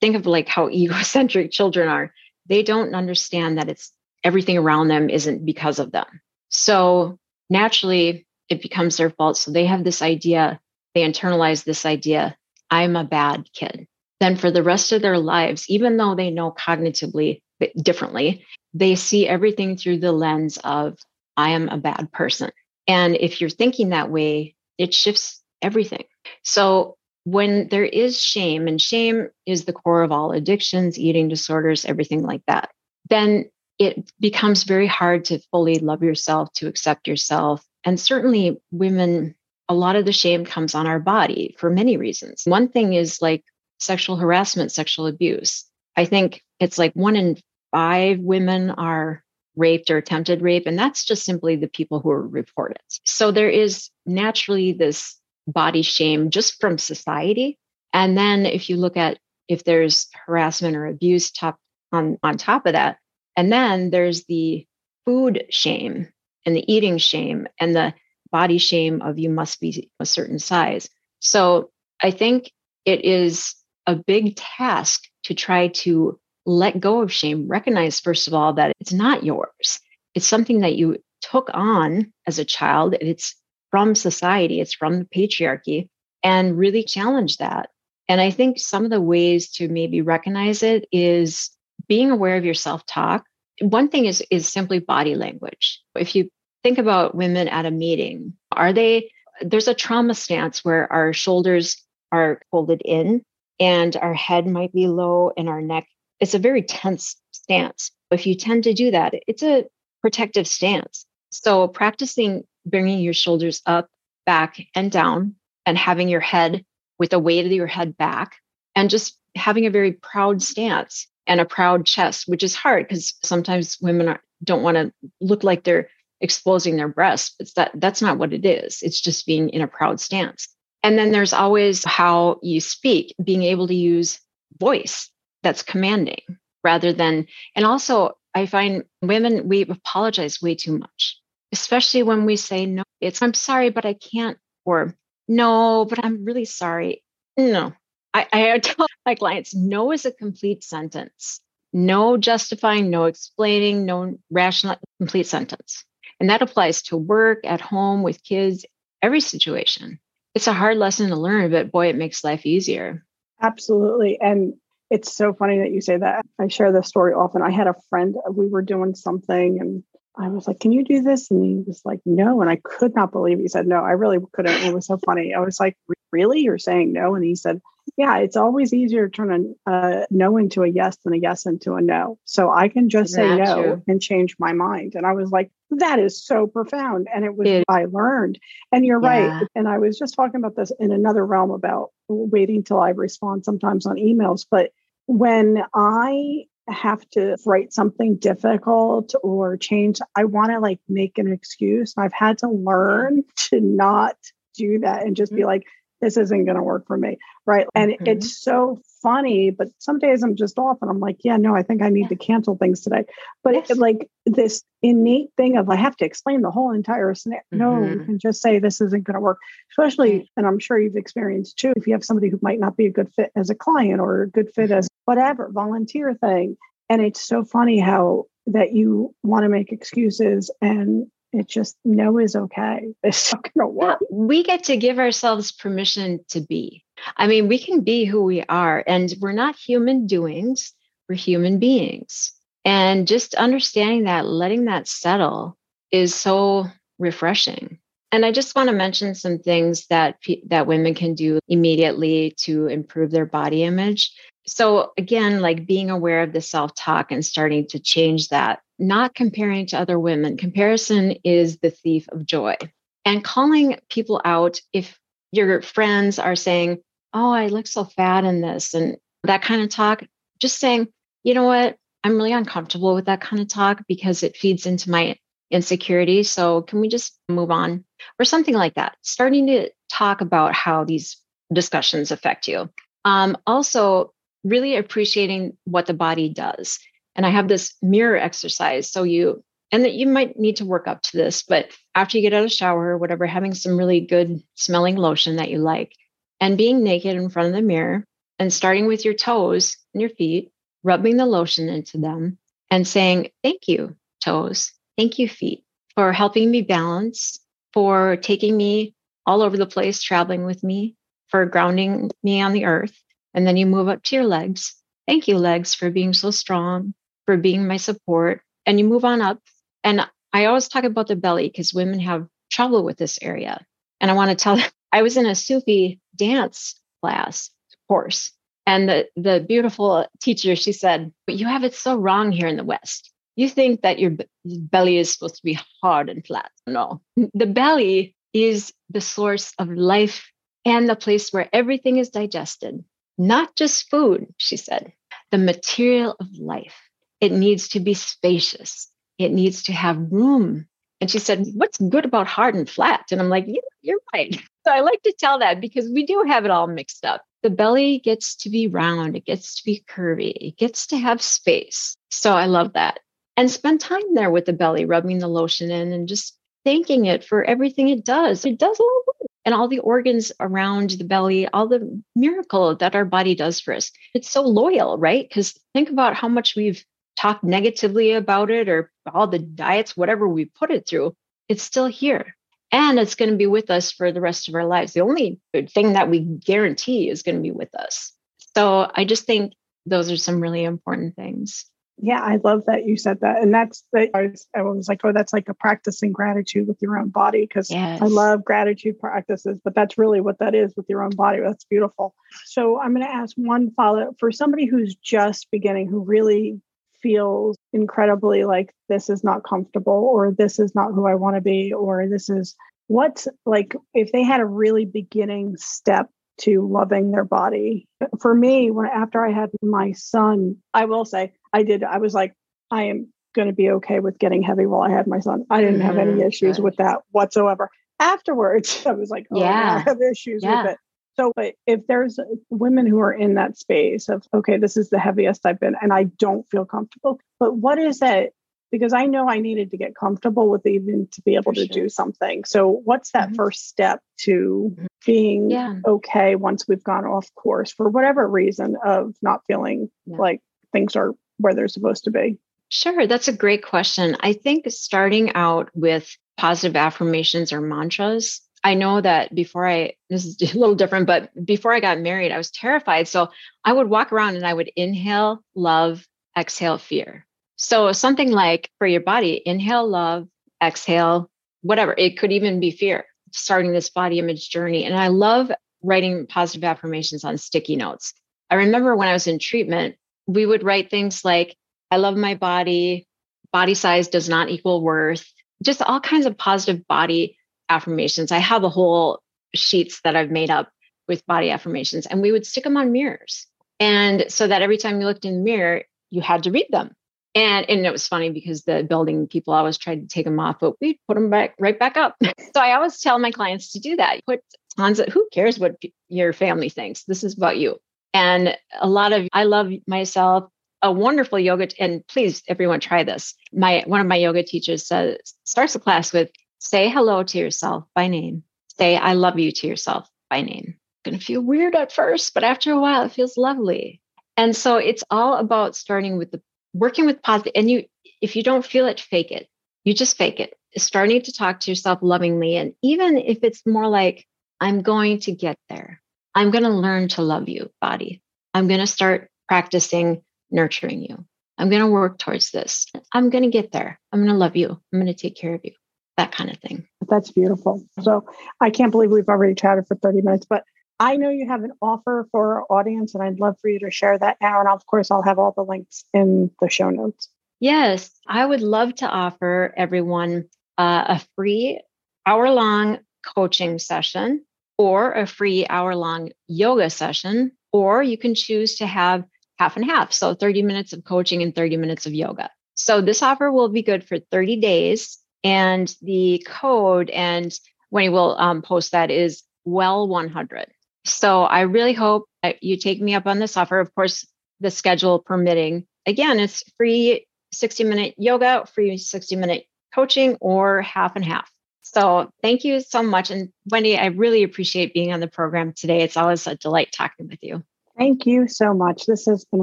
think 0.00 0.14
of 0.14 0.26
like 0.26 0.46
how 0.46 0.68
egocentric 0.70 1.50
children 1.50 1.88
are. 1.88 2.14
They 2.46 2.62
don't 2.62 2.94
understand 2.94 3.58
that 3.58 3.68
it's 3.68 3.92
everything 4.22 4.56
around 4.56 4.86
them 4.86 5.10
isn't 5.10 5.44
because 5.44 5.80
of 5.80 5.90
them. 5.90 6.06
So 6.48 7.18
naturally, 7.48 8.26
it 8.48 8.62
becomes 8.62 8.96
their 8.96 9.10
fault. 9.10 9.36
So 9.36 9.50
they 9.50 9.66
have 9.66 9.82
this 9.82 10.00
idea, 10.00 10.60
they 10.94 11.02
internalize 11.02 11.64
this 11.64 11.84
idea 11.84 12.36
I'm 12.70 12.94
a 12.94 13.04
bad 13.04 13.48
kid. 13.52 13.88
Then 14.20 14.36
for 14.36 14.50
the 14.50 14.62
rest 14.62 14.92
of 14.92 15.02
their 15.02 15.18
lives, 15.18 15.64
even 15.68 15.96
though 15.96 16.14
they 16.14 16.30
know 16.30 16.52
cognitively 16.52 17.40
differently, 17.82 18.44
they 18.74 18.94
see 18.94 19.26
everything 19.26 19.76
through 19.76 19.98
the 19.98 20.12
lens 20.12 20.58
of 20.62 20.98
I 21.36 21.50
am 21.50 21.68
a 21.68 21.78
bad 21.78 22.12
person. 22.12 22.50
And 22.86 23.16
if 23.16 23.40
you're 23.40 23.50
thinking 23.50 23.90
that 23.90 24.10
way, 24.10 24.54
it 24.78 24.94
shifts 24.94 25.42
everything. 25.62 26.04
So 26.42 26.96
when 27.24 27.68
there 27.68 27.84
is 27.84 28.22
shame, 28.22 28.66
and 28.66 28.80
shame 28.80 29.28
is 29.46 29.64
the 29.64 29.72
core 29.72 30.02
of 30.02 30.12
all 30.12 30.32
addictions, 30.32 30.98
eating 30.98 31.28
disorders, 31.28 31.84
everything 31.84 32.22
like 32.22 32.42
that, 32.46 32.70
then 33.08 33.50
it 33.78 34.10
becomes 34.20 34.64
very 34.64 34.86
hard 34.86 35.24
to 35.26 35.40
fully 35.50 35.78
love 35.78 36.02
yourself, 36.02 36.52
to 36.54 36.66
accept 36.66 37.08
yourself. 37.08 37.64
And 37.84 37.98
certainly, 37.98 38.60
women, 38.70 39.34
a 39.68 39.74
lot 39.74 39.96
of 39.96 40.04
the 40.04 40.12
shame 40.12 40.44
comes 40.44 40.74
on 40.74 40.86
our 40.86 40.98
body 40.98 41.54
for 41.58 41.70
many 41.70 41.96
reasons. 41.96 42.42
One 42.44 42.68
thing 42.68 42.92
is 42.92 43.22
like 43.22 43.44
sexual 43.80 44.16
harassment, 44.16 44.72
sexual 44.72 45.06
abuse. 45.06 45.64
I 45.96 46.04
think 46.04 46.42
it's 46.60 46.78
like 46.78 46.92
one 46.94 47.16
in 47.16 47.36
five 47.72 48.20
women 48.20 48.70
are 48.70 49.22
raped 49.56 49.90
or 49.90 49.96
attempted 49.96 50.42
rape, 50.42 50.66
and 50.66 50.78
that's 50.78 51.04
just 51.04 51.24
simply 51.24 51.56
the 51.56 51.68
people 51.68 52.00
who 52.00 52.10
are 52.10 52.26
reported. 52.26 52.78
So 53.04 53.30
there 53.30 53.50
is 53.50 53.90
naturally 54.06 54.72
this 54.72 55.16
body 55.46 55.82
shame 55.82 56.30
just 56.30 56.60
from 56.60 56.78
society. 56.78 57.58
And 57.92 58.16
then 58.16 58.46
if 58.46 58.70
you 58.70 58.76
look 58.76 58.96
at 58.96 59.18
if 59.48 59.64
there's 59.64 60.08
harassment 60.26 60.76
or 60.76 60.86
abuse 60.86 61.32
top 61.32 61.58
on, 61.92 62.18
on 62.22 62.38
top 62.38 62.66
of 62.66 62.74
that, 62.74 62.98
and 63.36 63.52
then 63.52 63.90
there's 63.90 64.24
the 64.26 64.64
food 65.04 65.44
shame 65.50 66.08
and 66.46 66.54
the 66.54 66.72
eating 66.72 66.98
shame 66.98 67.48
and 67.58 67.74
the 67.74 67.92
body 68.30 68.58
shame 68.58 69.02
of 69.02 69.18
you 69.18 69.28
must 69.28 69.60
be 69.60 69.90
a 69.98 70.06
certain 70.06 70.38
size. 70.38 70.88
So 71.18 71.70
I 72.00 72.12
think 72.12 72.52
it 72.84 73.04
is 73.04 73.56
a 73.90 73.96
big 73.96 74.36
task 74.36 75.02
to 75.24 75.34
try 75.34 75.68
to 75.68 76.18
let 76.46 76.80
go 76.80 77.02
of 77.02 77.12
shame, 77.12 77.48
recognize, 77.48 78.00
first 78.00 78.28
of 78.28 78.34
all, 78.34 78.52
that 78.54 78.72
it's 78.80 78.92
not 78.92 79.24
yours. 79.24 79.80
It's 80.14 80.26
something 80.26 80.60
that 80.60 80.76
you 80.76 80.98
took 81.20 81.50
on 81.52 82.12
as 82.26 82.38
a 82.38 82.44
child. 82.44 82.94
It's 83.00 83.34
from 83.70 83.94
society, 83.94 84.60
it's 84.60 84.74
from 84.74 85.00
the 85.00 85.04
patriarchy, 85.04 85.88
and 86.22 86.56
really 86.56 86.84
challenge 86.84 87.38
that. 87.38 87.70
And 88.08 88.20
I 88.20 88.30
think 88.30 88.58
some 88.58 88.84
of 88.84 88.90
the 88.90 89.00
ways 89.00 89.50
to 89.52 89.68
maybe 89.68 90.02
recognize 90.02 90.62
it 90.62 90.86
is 90.92 91.50
being 91.88 92.10
aware 92.10 92.36
of 92.36 92.44
your 92.44 92.54
self 92.54 92.86
talk. 92.86 93.24
One 93.60 93.88
thing 93.88 94.06
is 94.06 94.24
is 94.30 94.48
simply 94.48 94.78
body 94.78 95.14
language. 95.14 95.80
If 95.96 96.14
you 96.14 96.28
think 96.62 96.78
about 96.78 97.14
women 97.14 97.48
at 97.48 97.66
a 97.66 97.70
meeting, 97.70 98.34
are 98.52 98.72
they 98.72 99.10
there's 99.42 99.68
a 99.68 99.74
trauma 99.74 100.14
stance 100.14 100.64
where 100.64 100.90
our 100.92 101.12
shoulders 101.12 101.76
are 102.12 102.40
folded 102.50 102.82
in 102.84 103.22
and 103.60 103.94
our 103.96 104.14
head 104.14 104.46
might 104.46 104.72
be 104.72 104.88
low 104.88 105.30
and 105.36 105.48
our 105.48 105.60
neck 105.60 105.86
it's 106.20 106.34
a 106.34 106.38
very 106.38 106.62
tense 106.62 107.16
stance. 107.32 107.90
If 108.10 108.26
you 108.26 108.34
tend 108.34 108.64
to 108.64 108.74
do 108.74 108.90
that, 108.90 109.14
it's 109.26 109.42
a 109.42 109.64
protective 110.02 110.46
stance. 110.46 111.06
So 111.30 111.66
practicing 111.66 112.44
bringing 112.66 113.00
your 113.00 113.14
shoulders 113.14 113.62
up, 113.64 113.88
back, 114.26 114.60
and 114.74 114.92
down, 114.92 115.36
and 115.64 115.78
having 115.78 116.08
your 116.08 116.20
head 116.20 116.64
with 116.98 117.10
the 117.10 117.18
weight 117.18 117.46
of 117.46 117.52
your 117.52 117.66
head 117.66 117.96
back, 117.96 118.36
and 118.76 118.90
just 118.90 119.16
having 119.34 119.64
a 119.64 119.70
very 119.70 119.92
proud 119.92 120.42
stance 120.42 121.06
and 121.26 121.40
a 121.40 121.46
proud 121.46 121.86
chest, 121.86 122.24
which 122.26 122.42
is 122.42 122.54
hard 122.54 122.86
because 122.86 123.14
sometimes 123.22 123.78
women 123.80 124.08
are, 124.08 124.22
don't 124.44 124.62
want 124.62 124.76
to 124.76 124.92
look 125.20 125.42
like 125.42 125.64
they're 125.64 125.88
exposing 126.20 126.76
their 126.76 126.88
breasts. 126.88 127.34
It's 127.38 127.54
that 127.54 127.70
that's 127.74 128.02
not 128.02 128.18
what 128.18 128.34
it 128.34 128.44
is. 128.44 128.82
It's 128.82 129.00
just 129.00 129.26
being 129.26 129.48
in 129.50 129.62
a 129.62 129.68
proud 129.68 130.00
stance. 130.00 130.48
And 130.82 130.98
then 130.98 131.12
there's 131.12 131.32
always 131.32 131.84
how 131.84 132.38
you 132.42 132.60
speak, 132.60 133.14
being 133.22 133.42
able 133.42 133.66
to 133.68 133.74
use 133.74 134.20
voice 134.58 135.10
that's 135.42 135.62
commanding 135.62 136.20
rather 136.64 136.92
than, 136.92 137.26
and 137.54 137.64
also 137.64 138.16
I 138.34 138.46
find 138.46 138.84
women, 139.02 139.48
we 139.48 139.62
apologize 139.62 140.40
way 140.40 140.54
too 140.54 140.78
much, 140.78 141.20
especially 141.52 142.02
when 142.02 142.24
we 142.24 142.36
say, 142.36 142.66
no, 142.66 142.84
it's, 143.00 143.22
I'm 143.22 143.34
sorry, 143.34 143.70
but 143.70 143.84
I 143.84 143.94
can't, 143.94 144.38
or 144.64 144.94
no, 145.28 145.84
but 145.84 146.04
I'm 146.04 146.24
really 146.24 146.44
sorry. 146.44 147.02
No, 147.36 147.72
I, 148.14 148.26
I 148.32 148.58
tell 148.62 148.86
my 149.06 149.14
clients, 149.14 149.54
no 149.54 149.92
is 149.92 150.06
a 150.06 150.12
complete 150.12 150.64
sentence. 150.64 151.40
No 151.72 152.16
justifying, 152.16 152.90
no 152.90 153.04
explaining, 153.04 153.84
no 153.84 154.18
rational, 154.30 154.76
complete 154.98 155.26
sentence. 155.26 155.84
And 156.18 156.28
that 156.28 156.42
applies 156.42 156.82
to 156.84 156.96
work, 156.96 157.40
at 157.44 157.60
home, 157.60 158.02
with 158.02 158.22
kids, 158.24 158.66
every 159.00 159.20
situation. 159.20 160.00
It's 160.34 160.46
a 160.46 160.52
hard 160.52 160.76
lesson 160.76 161.08
to 161.08 161.16
learn, 161.16 161.50
but 161.50 161.72
boy, 161.72 161.88
it 161.88 161.96
makes 161.96 162.24
life 162.24 162.46
easier. 162.46 163.04
Absolutely. 163.40 164.20
And 164.20 164.54
it's 164.90 165.14
so 165.14 165.32
funny 165.32 165.58
that 165.60 165.72
you 165.72 165.80
say 165.80 165.96
that. 165.96 166.24
I 166.38 166.48
share 166.48 166.72
this 166.72 166.88
story 166.88 167.14
often. 167.14 167.42
I 167.42 167.50
had 167.50 167.66
a 167.66 167.74
friend, 167.88 168.16
uh, 168.16 168.32
we 168.32 168.48
were 168.48 168.62
doing 168.62 168.94
something 168.94 169.58
and 169.60 169.82
I 170.16 170.28
was 170.28 170.46
like, 170.46 170.60
Can 170.60 170.72
you 170.72 170.84
do 170.84 171.02
this? 171.02 171.30
And 171.30 171.44
he 171.44 171.62
was 171.66 171.82
like, 171.84 172.00
No. 172.04 172.40
And 172.40 172.50
I 172.50 172.56
could 172.62 172.94
not 172.94 173.12
believe 173.12 173.38
he 173.38 173.48
said 173.48 173.66
no. 173.66 173.76
I 173.76 173.92
really 173.92 174.18
couldn't. 174.32 174.64
It 174.64 174.74
was 174.74 174.86
so 174.86 174.98
funny. 174.98 175.34
I 175.34 175.40
was 175.40 175.60
like, 175.60 175.76
Really? 176.12 176.40
You're 176.40 176.58
saying 176.58 176.92
no? 176.92 177.14
And 177.14 177.24
he 177.24 177.36
said, 177.36 177.60
Yeah, 177.96 178.18
it's 178.18 178.36
always 178.36 178.72
easier 178.72 179.08
to 179.08 179.12
turn 179.12 179.54
a 179.66 179.70
uh, 179.70 180.06
no 180.10 180.36
into 180.36 180.62
a 180.62 180.68
yes 180.68 180.96
than 181.04 181.14
a 181.14 181.18
yes 181.18 181.46
into 181.46 181.74
a 181.74 181.80
no. 181.80 182.18
So 182.24 182.50
I 182.50 182.68
can 182.68 182.88
just 182.88 183.12
say 183.12 183.36
no 183.36 183.62
true? 183.62 183.82
and 183.86 184.00
change 184.00 184.36
my 184.38 184.52
mind. 184.52 184.94
And 184.94 185.06
I 185.06 185.12
was 185.12 185.30
like, 185.30 185.50
That 185.70 185.98
is 185.98 186.24
so 186.24 186.46
profound. 186.46 187.08
And 187.12 187.24
it 187.24 187.34
was 187.36 187.48
it, 187.48 187.64
I 187.68 187.86
learned. 187.86 188.38
And 188.72 188.84
you're 188.84 189.02
yeah. 189.02 189.38
right. 189.38 189.48
And 189.54 189.68
I 189.68 189.78
was 189.78 189.98
just 189.98 190.14
talking 190.14 190.36
about 190.36 190.56
this 190.56 190.72
in 190.78 190.92
another 190.92 191.24
realm 191.24 191.50
about 191.50 191.90
waiting 192.08 192.62
till 192.64 192.80
I 192.80 192.90
respond 192.90 193.44
sometimes 193.44 193.86
on 193.86 193.96
emails. 193.96 194.46
But 194.50 194.70
when 195.06 195.62
I 195.74 196.44
have 196.68 197.08
to 197.10 197.36
write 197.44 197.72
something 197.72 198.16
difficult 198.16 199.14
or 199.22 199.56
change, 199.56 199.98
I 200.14 200.24
want 200.24 200.52
to 200.52 200.60
like 200.60 200.80
make 200.88 201.18
an 201.18 201.32
excuse. 201.32 201.94
I've 201.96 202.12
had 202.12 202.38
to 202.38 202.48
learn 202.48 203.24
to 203.48 203.60
not 203.60 204.16
do 204.54 204.80
that 204.80 205.02
and 205.04 205.16
just 205.16 205.32
be 205.32 205.40
mm-hmm. 205.40 205.48
like, 205.48 205.66
this 206.00 206.16
isn't 206.16 206.44
going 206.44 206.56
to 206.56 206.62
work 206.62 206.86
for 206.86 206.96
me. 206.96 207.18
Right. 207.46 207.66
And 207.74 207.92
mm-hmm. 207.92 208.06
it's 208.06 208.40
so 208.42 208.80
funny, 209.02 209.50
but 209.50 209.68
some 209.78 209.98
days 209.98 210.22
I'm 210.22 210.36
just 210.36 210.58
off 210.58 210.78
and 210.82 210.90
I'm 210.90 211.00
like, 211.00 211.18
yeah, 211.24 211.36
no, 211.36 211.54
I 211.54 211.62
think 211.62 211.82
I 211.82 211.88
need 211.88 212.08
to 212.08 212.16
cancel 212.16 212.56
things 212.56 212.80
today. 212.80 213.04
But 213.42 213.54
yes. 213.54 213.70
it, 213.70 213.78
like 213.78 214.08
this 214.26 214.62
innate 214.82 215.30
thing 215.36 215.56
of 215.56 215.68
I 215.68 215.76
have 215.76 215.96
to 215.96 216.04
explain 216.04 216.42
the 216.42 216.50
whole 216.50 216.72
entire 216.72 217.14
scenario. 217.14 217.42
Mm-hmm. 217.52 217.58
No, 217.58 217.88
you 217.88 218.04
can 218.04 218.18
just 218.18 218.42
say 218.42 218.58
this 218.58 218.80
isn't 218.80 219.04
going 219.04 219.14
to 219.14 219.20
work. 219.20 219.38
Especially, 219.72 220.30
and 220.36 220.46
I'm 220.46 220.58
sure 220.58 220.78
you've 220.78 220.96
experienced 220.96 221.58
too, 221.58 221.72
if 221.76 221.86
you 221.86 221.92
have 221.94 222.04
somebody 222.04 222.28
who 222.28 222.38
might 222.42 222.60
not 222.60 222.76
be 222.76 222.86
a 222.86 222.92
good 222.92 223.12
fit 223.14 223.30
as 223.36 223.50
a 223.50 223.54
client 223.54 224.00
or 224.00 224.22
a 224.22 224.30
good 224.30 224.50
fit 224.54 224.70
as 224.70 224.88
whatever 225.04 225.50
volunteer 225.52 226.14
thing. 226.14 226.56
And 226.88 227.00
it's 227.00 227.20
so 227.20 227.44
funny 227.44 227.78
how 227.78 228.26
that 228.46 228.72
you 228.72 229.14
want 229.22 229.44
to 229.44 229.48
make 229.48 229.70
excuses 229.70 230.50
and 230.60 231.06
it 231.32 231.48
just 231.48 231.76
no 231.84 232.18
is 232.18 232.36
okay. 232.36 232.94
It's 233.02 233.32
not 233.32 233.42
going 233.54 233.66
to 233.66 233.72
work. 233.72 233.98
We 234.10 234.42
get 234.42 234.64
to 234.64 234.76
give 234.76 234.98
ourselves 234.98 235.52
permission 235.52 236.24
to 236.28 236.40
be. 236.40 236.84
I 237.16 237.26
mean, 237.26 237.48
we 237.48 237.58
can 237.58 237.80
be 237.80 238.04
who 238.04 238.22
we 238.22 238.42
are, 238.42 238.84
and 238.86 239.14
we're 239.20 239.32
not 239.32 239.56
human 239.56 240.06
doings, 240.06 240.72
we're 241.08 241.14
human 241.14 241.58
beings. 241.58 242.32
And 242.64 243.08
just 243.08 243.34
understanding 243.34 244.04
that, 244.04 244.26
letting 244.26 244.66
that 244.66 244.86
settle 244.86 245.56
is 245.90 246.14
so 246.14 246.66
refreshing. 246.98 247.78
And 248.12 248.26
I 248.26 248.32
just 248.32 248.54
want 248.54 248.68
to 248.68 248.74
mention 248.74 249.14
some 249.14 249.38
things 249.38 249.86
that 249.86 250.18
that 250.46 250.66
women 250.66 250.94
can 250.94 251.14
do 251.14 251.38
immediately 251.48 252.34
to 252.38 252.66
improve 252.66 253.12
their 253.12 253.26
body 253.26 253.62
image. 253.62 254.12
So 254.46 254.92
again, 254.98 255.40
like 255.40 255.66
being 255.66 255.90
aware 255.90 256.22
of 256.22 256.32
the 256.32 256.40
self-talk 256.40 257.12
and 257.12 257.24
starting 257.24 257.66
to 257.68 257.78
change 257.78 258.28
that, 258.28 258.60
not 258.80 259.14
comparing 259.14 259.66
to 259.66 259.78
other 259.78 259.98
women. 259.98 260.36
Comparison 260.36 261.12
is 261.22 261.58
the 261.58 261.70
thief 261.70 262.08
of 262.08 262.26
joy. 262.26 262.56
And 263.04 263.22
calling 263.22 263.78
people 263.88 264.20
out 264.24 264.60
if 264.72 264.98
your 265.32 265.62
friends 265.62 266.18
are 266.18 266.36
saying, 266.36 266.80
oh, 267.12 267.30
I 267.30 267.46
look 267.48 267.66
so 267.66 267.84
fat 267.84 268.24
in 268.24 268.40
this 268.40 268.74
and 268.74 268.96
that 269.24 269.42
kind 269.42 269.62
of 269.62 269.68
talk, 269.68 270.02
just 270.40 270.58
saying, 270.58 270.88
you 271.22 271.34
know 271.34 271.44
what? 271.44 271.76
I'm 272.02 272.16
really 272.16 272.32
uncomfortable 272.32 272.94
with 272.94 273.06
that 273.06 273.20
kind 273.20 273.42
of 273.42 273.48
talk 273.48 273.82
because 273.86 274.22
it 274.22 274.36
feeds 274.36 274.66
into 274.66 274.90
my 274.90 275.16
insecurity. 275.50 276.22
So 276.22 276.62
can 276.62 276.80
we 276.80 276.88
just 276.88 277.18
move 277.28 277.50
on? 277.50 277.84
Or 278.18 278.24
something 278.24 278.54
like 278.54 278.74
that. 278.74 278.96
Starting 279.02 279.46
to 279.48 279.70
talk 279.90 280.20
about 280.20 280.54
how 280.54 280.84
these 280.84 281.20
discussions 281.52 282.10
affect 282.10 282.48
you. 282.48 282.70
Um, 283.04 283.36
also, 283.46 284.12
really 284.44 284.76
appreciating 284.76 285.56
what 285.64 285.86
the 285.86 285.94
body 285.94 286.28
does. 286.28 286.78
And 287.16 287.26
I 287.26 287.30
have 287.30 287.48
this 287.48 287.74
mirror 287.82 288.16
exercise. 288.16 288.90
So 288.90 289.02
you, 289.02 289.42
and 289.72 289.84
that 289.84 289.94
you 289.94 290.06
might 290.06 290.38
need 290.38 290.56
to 290.56 290.64
work 290.64 290.88
up 290.88 291.02
to 291.02 291.16
this, 291.16 291.42
but 291.42 291.70
after 291.94 292.18
you 292.18 292.22
get 292.22 292.36
out 292.36 292.44
of 292.44 292.52
shower 292.52 292.88
or 292.88 292.98
whatever, 292.98 293.26
having 293.26 293.54
some 293.54 293.76
really 293.76 294.00
good 294.00 294.42
smelling 294.54 294.96
lotion 294.96 295.36
that 295.36 295.50
you 295.50 295.58
like 295.58 295.92
and 296.40 296.58
being 296.58 296.82
naked 296.82 297.16
in 297.16 297.28
front 297.28 297.48
of 297.48 297.54
the 297.54 297.62
mirror 297.62 298.04
and 298.38 298.52
starting 298.52 298.86
with 298.86 299.04
your 299.04 299.14
toes 299.14 299.76
and 299.94 300.00
your 300.00 300.10
feet, 300.10 300.50
rubbing 300.82 301.16
the 301.16 301.26
lotion 301.26 301.68
into 301.68 301.98
them 301.98 302.38
and 302.70 302.86
saying, 302.86 303.30
Thank 303.42 303.68
you, 303.68 303.96
toes. 304.24 304.72
Thank 304.96 305.18
you, 305.18 305.28
feet, 305.28 305.64
for 305.94 306.12
helping 306.12 306.50
me 306.50 306.62
balance, 306.62 307.38
for 307.72 308.16
taking 308.16 308.56
me 308.56 308.94
all 309.26 309.42
over 309.42 309.56
the 309.56 309.66
place, 309.66 310.02
traveling 310.02 310.44
with 310.44 310.62
me, 310.64 310.96
for 311.28 311.46
grounding 311.46 312.10
me 312.22 312.40
on 312.40 312.52
the 312.52 312.64
earth. 312.64 312.98
And 313.34 313.46
then 313.46 313.56
you 313.56 313.66
move 313.66 313.88
up 313.88 314.02
to 314.04 314.16
your 314.16 314.24
legs. 314.24 314.74
Thank 315.06 315.28
you, 315.28 315.38
legs, 315.38 315.74
for 315.74 315.90
being 315.90 316.12
so 316.12 316.30
strong, 316.30 316.94
for 317.26 317.36
being 317.36 317.66
my 317.66 317.76
support. 317.76 318.42
And 318.66 318.78
you 318.78 318.84
move 318.84 319.04
on 319.04 319.22
up. 319.22 319.38
And 319.82 320.06
I 320.32 320.46
always 320.46 320.68
talk 320.68 320.84
about 320.84 321.08
the 321.08 321.16
belly 321.16 321.48
because 321.48 321.74
women 321.74 322.00
have 322.00 322.26
trouble 322.50 322.84
with 322.84 322.98
this 322.98 323.18
area. 323.22 323.64
And 324.00 324.10
I 324.10 324.14
want 324.14 324.30
to 324.30 324.36
tell 324.36 324.56
them, 324.56 324.68
I 324.92 325.02
was 325.02 325.16
in 325.16 325.26
a 325.26 325.34
Sufi 325.34 326.00
dance 326.16 326.80
class 327.02 327.50
course. 327.88 328.32
And 328.66 328.88
the, 328.88 329.08
the 329.16 329.44
beautiful 329.46 330.06
teacher, 330.20 330.54
she 330.54 330.72
said, 330.72 331.12
But 331.26 331.36
you 331.36 331.46
have 331.46 331.64
it 331.64 331.74
so 331.74 331.96
wrong 331.96 332.30
here 332.30 332.46
in 332.46 332.56
the 332.56 332.64
West. 332.64 333.12
You 333.36 333.48
think 333.48 333.82
that 333.82 333.98
your 333.98 334.12
belly 334.44 334.98
is 334.98 335.12
supposed 335.12 335.36
to 335.36 335.42
be 335.42 335.58
hard 335.82 336.08
and 336.08 336.24
flat. 336.26 336.50
No, 336.66 337.00
the 337.16 337.46
belly 337.46 338.14
is 338.32 338.72
the 338.90 339.00
source 339.00 339.54
of 339.58 339.68
life 339.68 340.30
and 340.64 340.88
the 340.88 340.96
place 340.96 341.32
where 341.32 341.48
everything 341.52 341.96
is 341.96 342.10
digested, 342.10 342.84
not 343.16 343.56
just 343.56 343.88
food, 343.90 344.26
she 344.36 344.56
said, 344.56 344.92
the 345.30 345.38
material 345.38 346.16
of 346.20 346.26
life. 346.38 346.89
It 347.20 347.32
needs 347.32 347.68
to 347.68 347.80
be 347.80 347.94
spacious, 347.94 348.90
it 349.18 349.30
needs 349.30 349.62
to 349.64 349.72
have 349.72 350.12
room. 350.12 350.66
And 351.00 351.10
she 351.10 351.18
said, 351.18 351.46
What's 351.54 351.78
good 351.78 352.04
about 352.04 352.26
hard 352.26 352.54
and 352.54 352.68
flat? 352.68 353.06
And 353.10 353.20
I'm 353.20 353.28
like, 353.28 353.44
yeah, 353.46 353.60
You're 353.82 354.00
right. 354.12 354.40
So 354.66 354.72
I 354.72 354.80
like 354.80 355.02
to 355.04 355.14
tell 355.18 355.38
that 355.38 355.58
because 355.58 355.88
we 355.88 356.04
do 356.04 356.22
have 356.28 356.44
it 356.44 356.50
all 356.50 356.66
mixed 356.66 357.06
up. 357.06 357.24
The 357.42 357.48
belly 357.48 357.98
gets 357.98 358.36
to 358.36 358.50
be 358.50 358.66
round, 358.66 359.16
it 359.16 359.24
gets 359.24 359.54
to 359.56 359.64
be 359.64 359.82
curvy, 359.88 360.34
it 360.38 360.58
gets 360.58 360.86
to 360.88 360.98
have 360.98 361.22
space. 361.22 361.96
So 362.10 362.34
I 362.34 362.44
love 362.44 362.74
that. 362.74 363.00
And 363.38 363.50
spend 363.50 363.80
time 363.80 364.02
there 364.12 364.30
with 364.30 364.44
the 364.44 364.52
belly, 364.52 364.84
rubbing 364.84 365.18
the 365.18 365.28
lotion 365.28 365.70
in 365.70 365.94
and 365.94 366.06
just 366.06 366.36
thanking 366.66 367.06
it 367.06 367.24
for 367.24 367.42
everything 367.44 367.88
it 367.88 368.04
does. 368.04 368.44
It 368.44 368.58
does 368.58 368.78
a 368.78 368.82
lot 368.82 368.88
of 368.88 369.06
work 369.06 369.30
and 369.46 369.54
all 369.54 369.68
the 369.68 369.78
organs 369.78 370.30
around 370.40 370.90
the 370.90 371.04
belly, 371.04 371.48
all 371.48 371.66
the 371.66 372.02
miracle 372.14 372.76
that 372.76 372.94
our 372.94 373.06
body 373.06 373.34
does 373.34 373.60
for 373.60 373.72
us. 373.72 373.90
It's 374.14 374.30
so 374.30 374.42
loyal, 374.42 374.98
right? 374.98 375.26
Because 375.26 375.58
think 375.72 375.88
about 375.88 376.14
how 376.14 376.28
much 376.28 376.54
we've 376.54 376.84
talked 377.16 377.44
negatively 377.44 378.12
about 378.12 378.50
it 378.50 378.68
or 378.68 378.90
all 379.12 379.26
the 379.26 379.38
diets, 379.38 379.96
whatever 379.96 380.28
we 380.28 380.44
put 380.46 380.70
it 380.70 380.88
through, 380.88 381.14
it's 381.48 381.62
still 381.62 381.86
here. 381.86 382.36
And 382.72 382.98
it's 382.98 383.16
going 383.16 383.30
to 383.30 383.36
be 383.36 383.48
with 383.48 383.70
us 383.70 383.90
for 383.90 384.12
the 384.12 384.20
rest 384.20 384.48
of 384.48 384.54
our 384.54 384.64
lives. 384.64 384.92
The 384.92 385.00
only 385.00 385.40
thing 385.52 385.94
that 385.94 386.08
we 386.08 386.20
guarantee 386.20 387.10
is 387.10 387.22
going 387.22 387.36
to 387.36 387.42
be 387.42 387.50
with 387.50 387.74
us. 387.74 388.12
So 388.56 388.90
I 388.94 389.04
just 389.04 389.24
think 389.24 389.54
those 389.86 390.10
are 390.10 390.16
some 390.16 390.40
really 390.40 390.64
important 390.64 391.16
things. 391.16 391.66
Yeah, 392.02 392.20
I 392.22 392.38
love 392.42 392.64
that 392.66 392.86
you 392.86 392.96
said 392.96 393.20
that. 393.20 393.42
And 393.42 393.52
that's 393.52 393.84
the, 393.92 394.08
I 394.16 394.28
was, 394.28 394.46
I 394.56 394.62
was 394.62 394.88
like, 394.88 395.00
oh, 395.04 395.12
that's 395.12 395.34
like 395.34 395.48
a 395.50 395.54
practicing 395.54 396.12
gratitude 396.12 396.66
with 396.66 396.78
your 396.80 396.98
own 396.98 397.10
body 397.10 397.42
because 397.42 397.70
yes. 397.70 398.00
I 398.00 398.06
love 398.06 398.42
gratitude 398.42 398.98
practices, 398.98 399.58
but 399.62 399.74
that's 399.74 399.98
really 399.98 400.20
what 400.20 400.38
that 400.38 400.54
is 400.54 400.72
with 400.76 400.86
your 400.88 401.02
own 401.02 401.10
body. 401.10 401.40
That's 401.40 401.64
beautiful. 401.64 402.14
So 402.46 402.80
I'm 402.80 402.94
going 402.94 403.06
to 403.06 403.12
ask 403.12 403.36
one 403.36 403.72
follow 403.72 404.00
up 404.00 404.14
for 404.18 404.32
somebody 404.32 404.64
who's 404.64 404.94
just 404.94 405.50
beginning, 405.50 405.88
who 405.88 406.00
really 406.00 406.60
feels 407.02 407.56
incredibly 407.72 408.44
like 408.44 408.74
this 408.88 409.10
is 409.10 409.24
not 409.24 409.44
comfortable 409.44 409.92
or 410.12 410.32
this 410.32 410.58
is 410.58 410.74
not 410.74 410.92
who 410.92 411.06
I 411.06 411.14
want 411.14 411.36
to 411.36 411.40
be 411.40 411.72
or 411.72 412.08
this 412.08 412.28
is 412.28 412.56
what's 412.86 413.28
like 413.46 413.74
if 413.94 414.10
they 414.12 414.22
had 414.22 414.40
a 414.40 414.46
really 414.46 414.84
beginning 414.84 415.56
step 415.56 416.10
to 416.40 416.66
loving 416.66 417.10
their 417.10 417.24
body. 417.24 417.86
For 418.20 418.34
me, 418.34 418.70
when 418.70 418.86
after 418.86 419.24
I 419.24 419.32
had 419.32 419.50
my 419.62 419.92
son, 419.92 420.56
I 420.72 420.86
will 420.86 421.04
say 421.04 421.32
I 421.52 421.62
did, 421.62 421.84
I 421.84 421.98
was 421.98 422.14
like, 422.14 422.34
I 422.70 422.84
am 422.84 423.12
going 423.34 423.48
to 423.48 423.54
be 423.54 423.70
okay 423.70 424.00
with 424.00 424.18
getting 424.18 424.42
heavy 424.42 424.66
while 424.66 424.82
I 424.82 424.90
had 424.90 425.06
my 425.06 425.20
son. 425.20 425.44
I 425.50 425.60
didn't 425.60 425.80
have 425.80 425.98
any 425.98 426.12
mm-hmm. 426.12 426.28
issues 426.28 426.58
with 426.58 426.76
that 426.76 427.00
whatsoever. 427.10 427.68
Afterwards, 427.98 428.82
I 428.86 428.92
was 428.92 429.10
like, 429.10 429.26
oh, 429.30 429.38
yeah, 429.40 429.82
I 429.86 429.90
have 429.90 430.00
issues 430.00 430.42
yeah. 430.42 430.62
with 430.62 430.72
it. 430.72 430.78
So, 431.20 431.32
if 431.66 431.86
there's 431.86 432.18
women 432.48 432.86
who 432.86 432.98
are 433.00 433.12
in 433.12 433.34
that 433.34 433.58
space 433.58 434.08
of, 434.08 434.24
okay, 434.32 434.56
this 434.56 434.78
is 434.78 434.88
the 434.88 434.98
heaviest 434.98 435.44
I've 435.44 435.60
been 435.60 435.76
and 435.80 435.92
I 435.92 436.04
don't 436.04 436.48
feel 436.50 436.64
comfortable, 436.64 437.20
but 437.38 437.56
what 437.56 437.78
is 437.78 438.00
it 438.00 438.34
because 438.70 438.92
I 438.92 439.06
know 439.06 439.28
I 439.28 439.40
needed 439.40 439.72
to 439.72 439.76
get 439.76 439.96
comfortable 439.96 440.48
with 440.48 440.64
even 440.64 441.08
to 441.12 441.22
be 441.22 441.34
able 441.34 441.52
For 441.52 441.54
to 441.54 441.66
sure. 441.66 441.82
do 441.82 441.88
something. 441.88 442.44
So, 442.44 442.80
what's 442.84 443.10
that 443.12 443.28
mm-hmm. 443.28 443.34
first 443.34 443.68
step 443.68 444.00
to 444.20 444.72
mm-hmm. 444.74 444.86
being 445.04 445.50
yeah. 445.50 445.74
okay 445.86 446.36
once 446.36 446.66
we've 446.66 446.82
gone 446.82 447.04
off 447.04 447.28
course 447.34 447.72
for 447.72 447.88
whatever 447.88 448.26
reason 448.26 448.76
of 448.82 449.14
not 449.20 449.42
feeling 449.46 449.90
yeah. 450.06 450.16
like 450.16 450.40
things 450.72 450.96
are 450.96 451.12
where 451.38 451.54
they're 451.54 451.68
supposed 451.68 452.04
to 452.04 452.10
be? 452.10 452.38
Sure, 452.70 453.06
that's 453.06 453.28
a 453.28 453.32
great 453.32 453.64
question. 453.64 454.16
I 454.20 454.32
think 454.32 454.64
starting 454.68 455.34
out 455.34 455.70
with 455.74 456.16
positive 456.36 456.76
affirmations 456.76 457.52
or 457.52 457.60
mantras. 457.60 458.40
I 458.62 458.74
know 458.74 459.00
that 459.00 459.34
before 459.34 459.66
I, 459.66 459.94
this 460.08 460.24
is 460.24 460.40
a 460.54 460.58
little 460.58 460.74
different, 460.74 461.06
but 461.06 461.30
before 461.44 461.72
I 461.72 461.80
got 461.80 462.00
married, 462.00 462.32
I 462.32 462.38
was 462.38 462.50
terrified. 462.50 463.08
So 463.08 463.30
I 463.64 463.72
would 463.72 463.88
walk 463.88 464.12
around 464.12 464.36
and 464.36 464.46
I 464.46 464.54
would 464.54 464.70
inhale 464.76 465.42
love, 465.54 466.06
exhale 466.36 466.78
fear 466.78 467.26
so 467.60 467.92
something 467.92 468.32
like 468.32 468.70
for 468.78 468.86
your 468.86 469.02
body, 469.02 469.42
inhale 469.44 469.86
love, 469.86 470.26
exhale, 470.64 471.30
whatever. 471.60 471.94
It 471.96 472.18
could 472.18 472.32
even 472.32 472.58
be 472.58 472.70
fear, 472.70 473.04
starting 473.32 473.72
this 473.72 473.90
body 473.90 474.18
image 474.18 474.48
journey. 474.48 474.86
And 474.86 474.96
I 474.96 475.08
love 475.08 475.52
writing 475.82 476.26
positive 476.26 476.64
affirmations 476.64 477.22
on 477.22 477.36
sticky 477.36 477.76
notes. 477.76 478.14
I 478.48 478.54
remember 478.54 478.96
when 478.96 479.08
I 479.08 479.12
was 479.12 479.26
in 479.26 479.38
treatment, 479.38 479.96
we 480.26 480.46
would 480.46 480.62
write 480.62 480.88
things 480.88 481.22
like, 481.22 481.54
I 481.90 481.98
love 481.98 482.16
my 482.16 482.34
body, 482.34 483.06
body 483.52 483.74
size 483.74 484.08
does 484.08 484.26
not 484.26 484.48
equal 484.48 484.80
worth, 484.80 485.30
just 485.62 485.82
all 485.82 486.00
kinds 486.00 486.24
of 486.24 486.38
positive 486.38 486.88
body 486.88 487.36
affirmations. 487.70 488.32
I 488.32 488.38
have 488.38 488.64
a 488.64 488.68
whole 488.68 489.20
sheets 489.54 490.00
that 490.04 490.16
I've 490.16 490.30
made 490.30 490.50
up 490.50 490.70
with 491.08 491.26
body 491.26 491.50
affirmations, 491.50 492.06
and 492.06 492.20
we 492.20 492.32
would 492.32 492.46
stick 492.46 492.64
them 492.64 492.76
on 492.76 492.92
mirrors. 492.92 493.46
And 493.78 494.26
so 494.28 494.46
that 494.46 494.60
every 494.60 494.76
time 494.76 495.00
you 495.00 495.06
looked 495.06 495.24
in 495.24 495.38
the 495.38 495.40
mirror, 495.40 495.84
you 496.10 496.20
had 496.20 496.42
to 496.42 496.50
read 496.50 496.66
them. 496.70 496.94
And, 497.34 497.68
and 497.70 497.86
it 497.86 497.92
was 497.92 498.08
funny 498.08 498.30
because 498.30 498.64
the 498.64 498.82
building 498.82 499.28
people 499.28 499.54
always 499.54 499.78
tried 499.78 500.00
to 500.00 500.06
take 500.06 500.24
them 500.24 500.40
off, 500.40 500.56
but 500.60 500.74
we 500.80 500.98
put 501.06 501.14
them 501.14 501.30
back 501.30 501.54
right 501.60 501.78
back 501.78 501.96
up. 501.96 502.16
so 502.22 502.60
I 502.60 502.74
always 502.74 503.00
tell 503.00 503.18
my 503.18 503.30
clients 503.30 503.72
to 503.72 503.80
do 503.80 503.96
that. 503.96 504.20
Put 504.26 504.40
tons 504.76 504.98
of 504.98 505.08
who 505.08 505.26
cares 505.32 505.58
what 505.58 505.76
your 506.08 506.32
family 506.32 506.68
thinks? 506.68 507.04
This 507.04 507.22
is 507.22 507.36
about 507.36 507.56
you. 507.56 507.78
And 508.12 508.56
a 508.80 508.88
lot 508.88 509.12
of 509.12 509.28
I 509.32 509.44
love 509.44 509.70
myself. 509.86 510.50
A 510.82 510.90
wonderful 510.90 511.38
yoga, 511.38 511.68
and 511.78 512.04
please, 512.06 512.42
everyone, 512.48 512.80
try 512.80 513.04
this. 513.04 513.34
My 513.52 513.84
one 513.86 514.00
of 514.00 514.06
my 514.06 514.16
yoga 514.16 514.42
teachers 514.42 514.86
says 514.86 515.18
starts 515.44 515.74
the 515.74 515.78
class 515.78 516.10
with 516.10 516.30
say 516.60 516.88
hello 516.88 517.22
to 517.24 517.38
yourself 517.38 517.84
by 517.94 518.06
name. 518.06 518.44
Say 518.78 518.96
I 518.96 519.14
love 519.14 519.38
you 519.38 519.50
to 519.50 519.66
yourself 519.66 520.08
by 520.28 520.42
name. 520.42 520.76
Going 521.04 521.18
to 521.18 521.24
feel 521.24 521.40
weird 521.40 521.74
at 521.74 521.92
first, 521.92 522.34
but 522.34 522.44
after 522.44 522.72
a 522.72 522.80
while, 522.80 523.02
it 523.02 523.12
feels 523.12 523.36
lovely. 523.36 524.00
And 524.36 524.54
so 524.54 524.76
it's 524.76 525.02
all 525.10 525.34
about 525.36 525.74
starting 525.74 526.18
with 526.18 526.30
the 526.30 526.40
working 526.72 527.06
with 527.06 527.22
positive 527.22 527.52
and 527.56 527.68
you 527.68 527.84
if 528.20 528.36
you 528.36 528.42
don't 528.42 528.64
feel 528.64 528.86
it 528.86 529.00
fake 529.00 529.32
it. 529.32 529.48
You 529.84 529.94
just 529.94 530.16
fake 530.16 530.38
it. 530.38 530.54
Starting 530.76 531.22
to 531.22 531.32
talk 531.32 531.60
to 531.60 531.70
yourself 531.70 531.98
lovingly 532.02 532.56
and 532.56 532.74
even 532.82 533.16
if 533.18 533.38
it's 533.42 533.66
more 533.66 533.88
like 533.88 534.24
i'm 534.60 534.82
going 534.82 535.18
to 535.20 535.32
get 535.32 535.58
there. 535.68 536.00
I'm 536.34 536.52
going 536.52 536.64
to 536.64 536.70
learn 536.70 537.08
to 537.08 537.22
love 537.22 537.48
you 537.48 537.70
body. 537.80 538.22
I'm 538.54 538.68
going 538.68 538.80
to 538.80 538.86
start 538.86 539.30
practicing 539.48 540.22
nurturing 540.50 541.02
you. 541.02 541.24
I'm 541.58 541.70
going 541.70 541.82
to 541.82 541.88
work 541.88 542.18
towards 542.18 542.52
this. 542.52 542.86
I'm 543.12 543.30
going 543.30 543.44
to 543.44 543.50
get 543.50 543.72
there. 543.72 543.98
I'm 544.12 544.20
going 544.20 544.32
to 544.32 544.38
love 544.38 544.56
you. 544.56 544.68
I'm 544.70 545.00
going 545.00 545.06
to 545.06 545.14
take 545.14 545.34
care 545.34 545.54
of 545.54 545.60
you 545.64 545.72
that 546.20 546.32
kind 546.32 546.50
of 546.50 546.56
thing 546.58 546.86
that's 547.08 547.30
beautiful 547.32 547.82
so 548.02 548.24
i 548.60 548.70
can't 548.70 548.92
believe 548.92 549.10
we've 549.10 549.28
already 549.28 549.54
chatted 549.54 549.86
for 549.86 549.96
30 549.96 550.22
minutes 550.22 550.46
but 550.48 550.64
I 551.02 551.16
know 551.16 551.30
you 551.30 551.48
have 551.48 551.64
an 551.64 551.72
offer 551.80 552.28
for 552.30 552.56
our 552.56 552.64
audience, 552.68 553.14
and 553.14 553.24
I'd 553.24 553.40
love 553.40 553.56
for 553.58 553.70
you 553.70 553.78
to 553.78 553.90
share 553.90 554.18
that 554.18 554.36
now. 554.42 554.60
And 554.60 554.68
of 554.68 554.84
course, 554.84 555.10
I'll 555.10 555.22
have 555.22 555.38
all 555.38 555.54
the 555.56 555.64
links 555.64 556.04
in 556.12 556.50
the 556.60 556.68
show 556.68 556.90
notes. 556.90 557.30
Yes, 557.58 558.10
I 558.28 558.44
would 558.44 558.60
love 558.60 558.94
to 558.96 559.08
offer 559.08 559.72
everyone 559.78 560.44
uh, 560.76 561.04
a 561.08 561.22
free 561.36 561.80
hour 562.26 562.50
long 562.50 562.98
coaching 563.34 563.78
session 563.78 564.44
or 564.76 565.12
a 565.12 565.26
free 565.26 565.66
hour 565.68 565.94
long 565.94 566.30
yoga 566.48 566.90
session, 566.90 567.52
or 567.72 568.02
you 568.02 568.18
can 568.18 568.34
choose 568.34 568.76
to 568.76 568.86
have 568.86 569.24
half 569.58 569.76
and 569.76 569.84
half. 569.84 570.12
So 570.12 570.34
30 570.34 570.62
minutes 570.62 570.92
of 570.92 571.04
coaching 571.04 571.42
and 571.42 571.54
30 571.54 571.78
minutes 571.78 572.06
of 572.06 572.12
yoga. 572.12 572.50
So 572.74 573.00
this 573.00 573.22
offer 573.22 573.50
will 573.50 573.68
be 573.68 573.82
good 573.82 574.04
for 574.04 574.18
30 574.18 574.56
days. 574.60 575.18
And 575.42 575.94
the 576.02 576.44
code, 576.46 577.10
and 577.10 577.52
when 577.88 578.04
Wendy 578.04 578.08
will 578.10 578.36
um, 578.38 578.62
post 578.62 578.92
that, 578.92 579.10
is 579.10 579.42
well100. 579.66 580.66
So 581.06 581.44
I 581.44 581.62
really 581.62 581.94
hope 581.94 582.26
you 582.60 582.76
take 582.76 583.00
me 583.00 583.14
up 583.14 583.26
on 583.26 583.38
this 583.38 583.56
offer. 583.56 583.80
Of 583.80 583.94
course, 583.94 584.26
the 584.60 584.70
schedule 584.70 585.18
permitting. 585.18 585.86
Again, 586.06 586.38
it's 586.38 586.62
free 586.76 587.26
60 587.52 587.84
minute 587.84 588.14
yoga, 588.18 588.66
free 588.74 588.96
60 588.96 589.36
minute 589.36 589.64
coaching, 589.94 590.36
or 590.40 590.82
half 590.82 591.16
and 591.16 591.24
half. 591.24 591.50
So 591.82 592.30
thank 592.42 592.64
you 592.64 592.80
so 592.80 593.02
much. 593.02 593.30
And 593.30 593.50
Wendy, 593.70 593.98
I 593.98 594.06
really 594.06 594.44
appreciate 594.44 594.94
being 594.94 595.12
on 595.12 595.20
the 595.20 595.26
program 595.26 595.72
today. 595.72 596.02
It's 596.02 596.16
always 596.16 596.46
a 596.46 596.54
delight 596.54 596.92
talking 596.92 597.26
with 597.28 597.40
you. 597.42 597.64
Thank 598.00 598.24
you 598.24 598.48
so 598.48 598.72
much. 598.72 599.04
This 599.04 599.26
has 599.26 599.44
been 599.44 599.62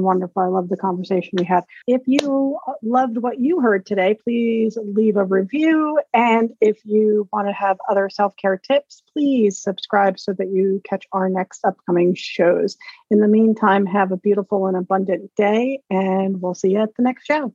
wonderful. 0.00 0.40
I 0.40 0.46
love 0.46 0.68
the 0.68 0.76
conversation 0.76 1.32
we 1.38 1.44
had. 1.44 1.64
If 1.88 2.02
you 2.06 2.56
loved 2.84 3.18
what 3.18 3.40
you 3.40 3.58
heard 3.58 3.84
today, 3.84 4.14
please 4.14 4.78
leave 4.80 5.16
a 5.16 5.24
review. 5.24 5.98
And 6.14 6.50
if 6.60 6.78
you 6.84 7.28
want 7.32 7.48
to 7.48 7.52
have 7.52 7.78
other 7.90 8.08
self 8.08 8.36
care 8.36 8.56
tips, 8.56 9.02
please 9.12 9.60
subscribe 9.60 10.20
so 10.20 10.34
that 10.34 10.52
you 10.52 10.80
catch 10.88 11.04
our 11.10 11.28
next 11.28 11.64
upcoming 11.64 12.14
shows. 12.14 12.76
In 13.10 13.18
the 13.18 13.26
meantime, 13.26 13.86
have 13.86 14.12
a 14.12 14.16
beautiful 14.16 14.68
and 14.68 14.76
abundant 14.76 15.34
day, 15.34 15.80
and 15.90 16.40
we'll 16.40 16.54
see 16.54 16.70
you 16.70 16.78
at 16.78 16.94
the 16.94 17.02
next 17.02 17.26
show. 17.26 17.52